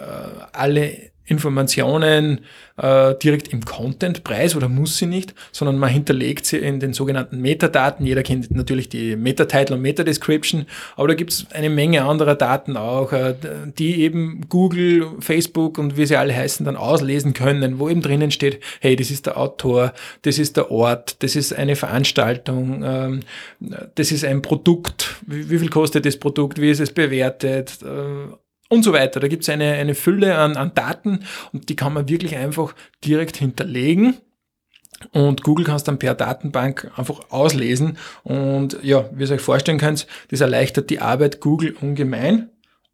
alle 0.53 1.08
Informationen 1.29 2.41
äh, 2.77 3.15
direkt 3.15 3.49
im 3.49 3.63
Content-Preis 3.63 4.55
oder 4.55 4.67
muss 4.67 4.97
sie 4.97 5.05
nicht, 5.05 5.35
sondern 5.51 5.77
man 5.77 5.89
hinterlegt 5.89 6.45
sie 6.45 6.57
in 6.57 6.79
den 6.79 6.93
sogenannten 6.93 7.39
Metadaten. 7.39 8.05
Jeder 8.05 8.23
kennt 8.23 8.49
natürlich 8.51 8.89
die 8.89 9.15
Meta-Title 9.15 9.75
und 9.75 9.81
Meta-Description, 9.81 10.65
aber 10.95 11.09
da 11.09 11.13
gibt 11.13 11.31
es 11.31 11.45
eine 11.51 11.69
Menge 11.69 12.03
anderer 12.03 12.35
Daten 12.35 12.77
auch, 12.77 13.13
äh, 13.13 13.35
die 13.77 14.01
eben 14.01 14.47
Google, 14.49 15.07
Facebook 15.19 15.77
und 15.77 15.97
wie 15.97 16.05
sie 16.05 16.17
alle 16.17 16.35
heißen, 16.35 16.65
dann 16.65 16.75
auslesen 16.75 17.33
können, 17.33 17.79
wo 17.79 17.89
eben 17.89 18.01
drinnen 18.01 18.31
steht, 18.31 18.61
hey, 18.79 18.95
das 18.95 19.11
ist 19.11 19.27
der 19.27 19.37
Autor, 19.37 19.93
das 20.23 20.39
ist 20.39 20.57
der 20.57 20.71
Ort, 20.71 21.21
das 21.21 21.35
ist 21.35 21.53
eine 21.53 21.75
Veranstaltung, 21.75 22.83
ähm, 22.83 23.19
das 23.95 24.11
ist 24.11 24.25
ein 24.25 24.41
Produkt, 24.41 25.15
wie, 25.27 25.49
wie 25.49 25.59
viel 25.59 25.69
kostet 25.69 26.05
das 26.05 26.17
Produkt, 26.17 26.59
wie 26.59 26.71
ist 26.71 26.79
es 26.79 26.91
bewertet, 26.91 27.79
äh, 27.83 28.33
und 28.69 28.83
so 28.83 28.93
weiter. 28.93 29.19
Da 29.19 29.27
gibt 29.27 29.43
es 29.43 29.49
eine, 29.49 29.73
eine 29.73 29.95
Fülle 29.95 30.37
an, 30.37 30.55
an 30.55 30.73
Daten 30.73 31.25
und 31.51 31.69
die 31.69 31.75
kann 31.75 31.93
man 31.93 32.07
wirklich 32.07 32.37
einfach 32.37 32.73
direkt 33.03 33.37
hinterlegen. 33.37 34.17
Und 35.11 35.43
Google 35.43 35.65
kannst 35.65 35.87
dann 35.87 35.99
per 35.99 36.13
Datenbank 36.13 36.91
einfach 36.95 37.19
auslesen. 37.29 37.97
Und 38.23 38.77
ja, 38.83 39.09
wie 39.13 39.23
ihr 39.23 39.31
euch 39.31 39.41
vorstellen 39.41 39.77
könnt, 39.77 40.07
das 40.29 40.41
erleichtert 40.41 40.89
die 40.89 40.99
Arbeit 40.99 41.39
Google 41.39 41.75
ungemein. 41.79 42.49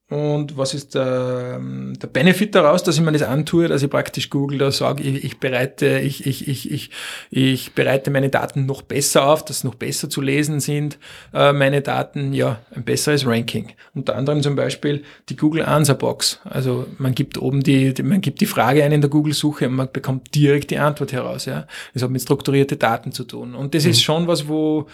Und 0.07 0.55
was 0.55 0.75
ist 0.75 0.93
der, 0.93 1.59
der 1.59 2.07
Benefit 2.07 2.53
daraus, 2.53 2.83
dass 2.83 2.95
ich 2.95 3.01
mir 3.01 3.11
das 3.11 3.23
antue, 3.23 3.67
dass 3.67 3.81
ich 3.81 3.89
praktisch 3.89 4.29
Google 4.29 4.59
da 4.59 4.71
sage, 4.71 5.01
ich, 5.01 5.23
ich, 5.23 5.39
bereite, 5.39 5.97
ich, 5.97 6.27
ich, 6.27 6.47
ich, 6.47 6.71
ich, 6.71 6.91
ich 7.31 7.73
bereite 7.73 8.11
meine 8.11 8.29
Daten 8.29 8.67
noch 8.67 8.83
besser 8.83 9.27
auf, 9.27 9.43
dass 9.43 9.63
noch 9.63 9.73
besser 9.73 10.07
zu 10.07 10.21
lesen 10.21 10.59
sind, 10.59 10.99
äh, 11.33 11.53
meine 11.53 11.81
Daten, 11.81 12.33
ja, 12.33 12.59
ein 12.75 12.83
besseres 12.83 13.25
Ranking. 13.25 13.71
Unter 13.95 14.15
anderem 14.15 14.43
zum 14.43 14.55
Beispiel 14.55 15.03
die 15.29 15.35
Google 15.35 15.63
Answer 15.63 15.95
Box. 15.95 16.39
Also 16.43 16.85
man 16.99 17.15
gibt 17.15 17.39
oben 17.39 17.63
die, 17.63 17.91
die 17.95 18.03
man 18.03 18.21
gibt 18.21 18.41
die 18.41 18.45
Frage 18.45 18.83
ein 18.83 18.91
in 18.91 19.01
der 19.01 19.09
Google-Suche 19.09 19.67
und 19.67 19.73
man 19.73 19.89
bekommt 19.91 20.35
direkt 20.35 20.69
die 20.69 20.77
Antwort 20.77 21.13
heraus. 21.13 21.45
Ja, 21.45 21.65
Das 21.95 22.03
hat 22.03 22.11
mit 22.11 22.21
strukturierte 22.21 22.77
Daten 22.77 23.11
zu 23.11 23.23
tun. 23.23 23.55
Und 23.55 23.73
das 23.73 23.85
mhm. 23.85 23.89
ist 23.89 24.03
schon 24.03 24.27
was, 24.27 24.47
wo 24.47 24.85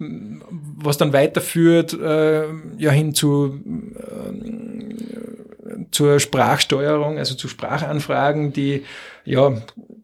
was 0.00 0.96
dann 0.96 1.12
weiterführt 1.12 1.92
äh, 1.92 2.44
ja 2.78 2.90
hin 2.90 3.14
zu 3.14 3.60
äh, 3.96 4.57
zur 5.90 6.20
Sprachsteuerung, 6.20 7.18
also 7.18 7.34
zu 7.34 7.48
Sprachanfragen, 7.48 8.52
die 8.52 8.84
ja 9.28 9.52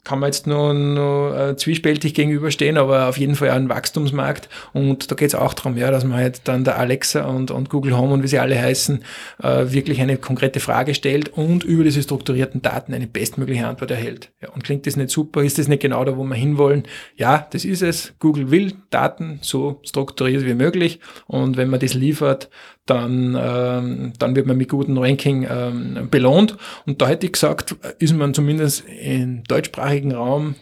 kann 0.04 0.18
man 0.18 0.28
jetzt 0.28 0.46
nur, 0.46 1.36
äh, 1.36 1.56
zwiespältig 1.56 2.14
gegenüberstehen, 2.14 2.76
aber 2.76 3.08
auf 3.08 3.16
jeden 3.16 3.34
Fall 3.34 3.50
ein 3.50 3.68
Wachstumsmarkt. 3.70 4.48
Und 4.72 5.10
da 5.10 5.14
geht 5.14 5.28
es 5.28 5.34
auch 5.34 5.54
darum, 5.54 5.76
ja, 5.76 5.90
dass 5.90 6.04
man 6.04 6.18
halt 6.18 6.42
dann 6.44 6.62
der 6.62 6.78
Alexa 6.78 7.24
und, 7.24 7.50
und 7.50 7.70
Google 7.70 7.96
Home 7.96 8.12
und 8.12 8.22
wie 8.22 8.28
sie 8.28 8.38
alle 8.38 8.60
heißen, 8.60 9.02
äh, 9.42 9.64
wirklich 9.68 10.00
eine 10.00 10.18
konkrete 10.18 10.60
Frage 10.60 10.94
stellt 10.94 11.30
und 11.30 11.64
über 11.64 11.84
diese 11.84 12.02
strukturierten 12.02 12.60
Daten 12.60 12.92
eine 12.92 13.06
bestmögliche 13.06 13.66
Antwort 13.66 13.90
erhält. 13.90 14.30
Ja, 14.42 14.50
und 14.50 14.62
klingt 14.62 14.86
das 14.86 14.96
nicht 14.96 15.10
super? 15.10 15.42
Ist 15.42 15.58
das 15.58 15.68
nicht 15.68 15.80
genau 15.80 16.04
da, 16.04 16.16
wo 16.16 16.24
wir 16.24 16.34
hinwollen? 16.34 16.84
Ja, 17.16 17.46
das 17.50 17.64
ist 17.64 17.82
es. 17.82 18.12
Google 18.18 18.50
will 18.50 18.74
Daten 18.90 19.38
so 19.40 19.80
strukturiert 19.84 20.44
wie 20.44 20.54
möglich. 20.54 21.00
Und 21.26 21.56
wenn 21.56 21.70
man 21.70 21.80
das 21.80 21.94
liefert, 21.94 22.50
dann, 22.86 23.38
ähm, 23.40 24.12
dann 24.18 24.36
wird 24.36 24.46
man 24.46 24.58
mit 24.58 24.68
gutem 24.68 24.98
Ranking 24.98 25.46
ähm, 25.50 26.08
belohnt. 26.10 26.56
Und 26.84 27.00
da 27.00 27.08
hätte 27.08 27.26
ich 27.26 27.32
gesagt, 27.32 27.74
ist 27.98 28.14
man 28.14 28.34
zumindest 28.34 28.84
im 29.22 29.44
deutschsprachigen 29.44 30.12
Raum 30.12 30.54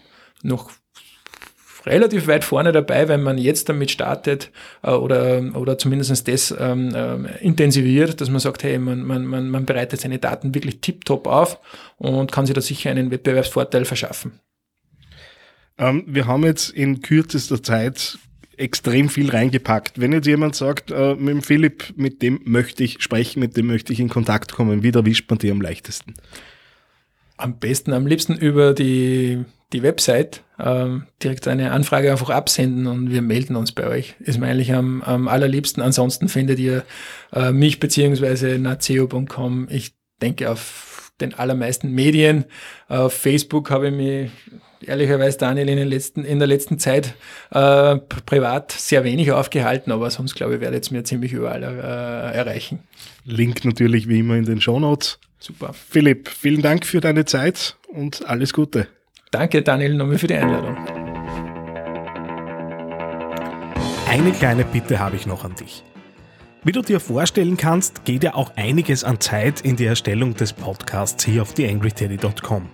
noch 0.43 0.71
relativ 1.87 2.27
weit 2.27 2.45
vorne 2.45 2.73
dabei, 2.73 3.09
wenn 3.09 3.23
man 3.23 3.39
jetzt 3.39 3.69
damit 3.69 3.91
startet 3.91 4.51
äh, 4.83 4.91
oder, 4.91 5.43
oder 5.55 5.79
zumindest 5.79 6.29
das 6.29 6.55
ähm, 6.59 6.95
äh, 6.95 7.39
intensiviert, 7.45 8.21
dass 8.21 8.31
man 8.31 8.41
sagt, 8.41 8.63
hey, 8.63 8.79
man, 8.79 9.03
man, 9.03 9.27
man, 9.27 9.51
man 9.51 9.67
bereitet 9.67 10.01
seine 10.01 10.19
Daten 10.19 10.55
wirklich 10.55 10.81
tiptop 10.81 11.27
auf 11.27 11.59
und 11.99 12.31
kann 12.33 12.47
sich 12.47 12.55
da 12.55 12.61
sicher 12.61 12.91
einen 12.91 13.11
Wettbewerbsvorteil 13.11 13.85
verschaffen. 13.85 14.39
Ähm, 15.79 16.05
wir 16.07 16.27
haben 16.27 16.45
jetzt 16.45 16.71
in 16.71 17.01
kürzester 17.01 17.63
Zeit 17.63 18.19
extrem 18.57 19.09
viel 19.09 19.31
reingepackt. 19.31 20.01
Wenn 20.01 20.13
jetzt 20.13 20.27
jemand 20.27 20.55
sagt, 20.55 20.91
äh, 20.91 21.15
mit 21.15 21.29
dem 21.29 21.43
Philipp, 21.43 21.95
mit 21.97 22.23
dem 22.23 22.41
möchte 22.45 22.85
ich 22.85 23.03
sprechen, 23.03 23.41
mit 23.41 23.57
dem 23.57 23.67
möchte 23.67 23.93
ich 23.93 24.01
in 24.01 24.09
Kontakt 24.09 24.53
kommen, 24.53 24.83
wie 24.83 24.91
erwischt 24.91 25.29
man 25.31 25.39
die 25.39 25.51
am 25.51 25.61
leichtesten? 25.61 26.15
Am 27.37 27.59
besten, 27.59 27.93
am 27.93 28.07
liebsten 28.07 28.37
über 28.37 28.75
die, 28.75 29.45
die 29.73 29.83
Website 29.83 30.43
ähm, 30.59 31.07
direkt 31.23 31.49
eine 31.49 31.73
Anfrage 31.73 32.11
einfach 32.11 32.31
absenden 32.31 32.87
und 32.87 33.11
wir 33.11 33.23
melden 33.23 33.57
uns 33.57 33.73
bei 33.73 33.87
euch. 33.87 34.15
Ist 34.21 34.39
mir 34.39 34.47
eigentlich 34.47 34.73
am, 34.73 35.03
am 35.03 35.29
allerliebsten. 35.29 35.83
Ansonsten 35.83 36.29
findet 36.29 36.59
ihr 36.59 36.85
äh, 37.33 37.53
mich 37.53 37.81
beziehungsweise 37.81 38.59
naceo.com. 38.59 39.69
Ich 39.71 39.95
denke 40.21 40.51
auf 40.51 41.13
den 41.21 41.35
allermeisten 41.35 41.93
Medien. 41.93 42.45
Auf 42.89 43.13
Facebook 43.13 43.71
habe 43.71 43.89
ich 43.89 43.95
mich 43.95 44.31
ehrlicherweise, 44.87 45.39
Daniel, 45.39 45.69
in, 45.69 45.89
letzten, 45.89 46.25
in 46.25 46.39
der 46.39 46.49
letzten 46.49 46.79
Zeit 46.79 47.15
äh, 47.51 47.97
privat 48.27 48.73
sehr 48.73 49.05
wenig 49.05 49.33
aufgehalten, 49.33 49.93
aber 49.93 50.11
sonst, 50.11 50.35
glaube 50.35 50.57
ich, 50.57 50.61
werdet 50.61 50.91
ihr 50.91 50.97
mir 50.97 51.05
ziemlich 51.05 51.33
überall 51.33 51.63
äh, 51.63 52.37
erreichen. 52.37 52.81
Link 53.25 53.65
natürlich 53.65 54.09
wie 54.09 54.21
immer 54.21 54.37
in 54.37 54.45
den 54.45 54.61
Show 54.61 54.81
Notes. 54.81 55.19
Super. 55.39 55.73
Philipp, 55.73 56.29
vielen 56.29 56.63
Dank 56.63 56.87
für 56.87 57.01
deine 57.01 57.25
Zeit 57.25 57.77
und 57.89 58.27
alles 58.27 58.53
Gute. 58.53 58.89
Danke, 59.31 59.63
Daniel, 59.63 59.95
nochmal 59.95 60.19
für 60.19 60.27
die 60.27 60.35
Einladung. 60.35 60.77
Eine 64.09 64.33
kleine 64.33 64.65
Bitte 64.65 64.99
habe 64.99 65.17
ich 65.17 65.27
noch 65.27 65.45
an 65.45 65.55
dich. 65.55 65.83
Wie 66.65 66.73
du 66.73 66.83
dir 66.83 67.01
vorstellen 67.01 67.57
kannst, 67.57 68.05
geht 68.05 68.23
ja 68.23 68.35
auch 68.35 68.53
einiges 68.57 69.03
an 69.03 69.19
Zeit 69.21 69.63
in 69.63 69.75
die 69.75 69.87
Erstellung 69.87 70.35
des 70.35 70.53
Podcasts 70.53 71.25
hier 71.25 71.43
auf 71.43 71.55
theangryteddy.com. 71.55 72.69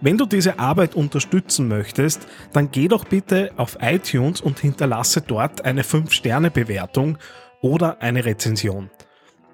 Wenn 0.00 0.16
du 0.16 0.24
diese 0.24 0.58
Arbeit 0.58 0.94
unterstützen 0.94 1.68
möchtest, 1.68 2.26
dann 2.52 2.70
geh 2.70 2.88
doch 2.88 3.04
bitte 3.04 3.50
auf 3.56 3.78
iTunes 3.80 4.40
und 4.40 4.60
hinterlasse 4.60 5.20
dort 5.20 5.64
eine 5.64 5.82
5-Sterne-Bewertung 5.82 7.18
oder 7.60 8.00
eine 8.00 8.24
Rezension. 8.24 8.90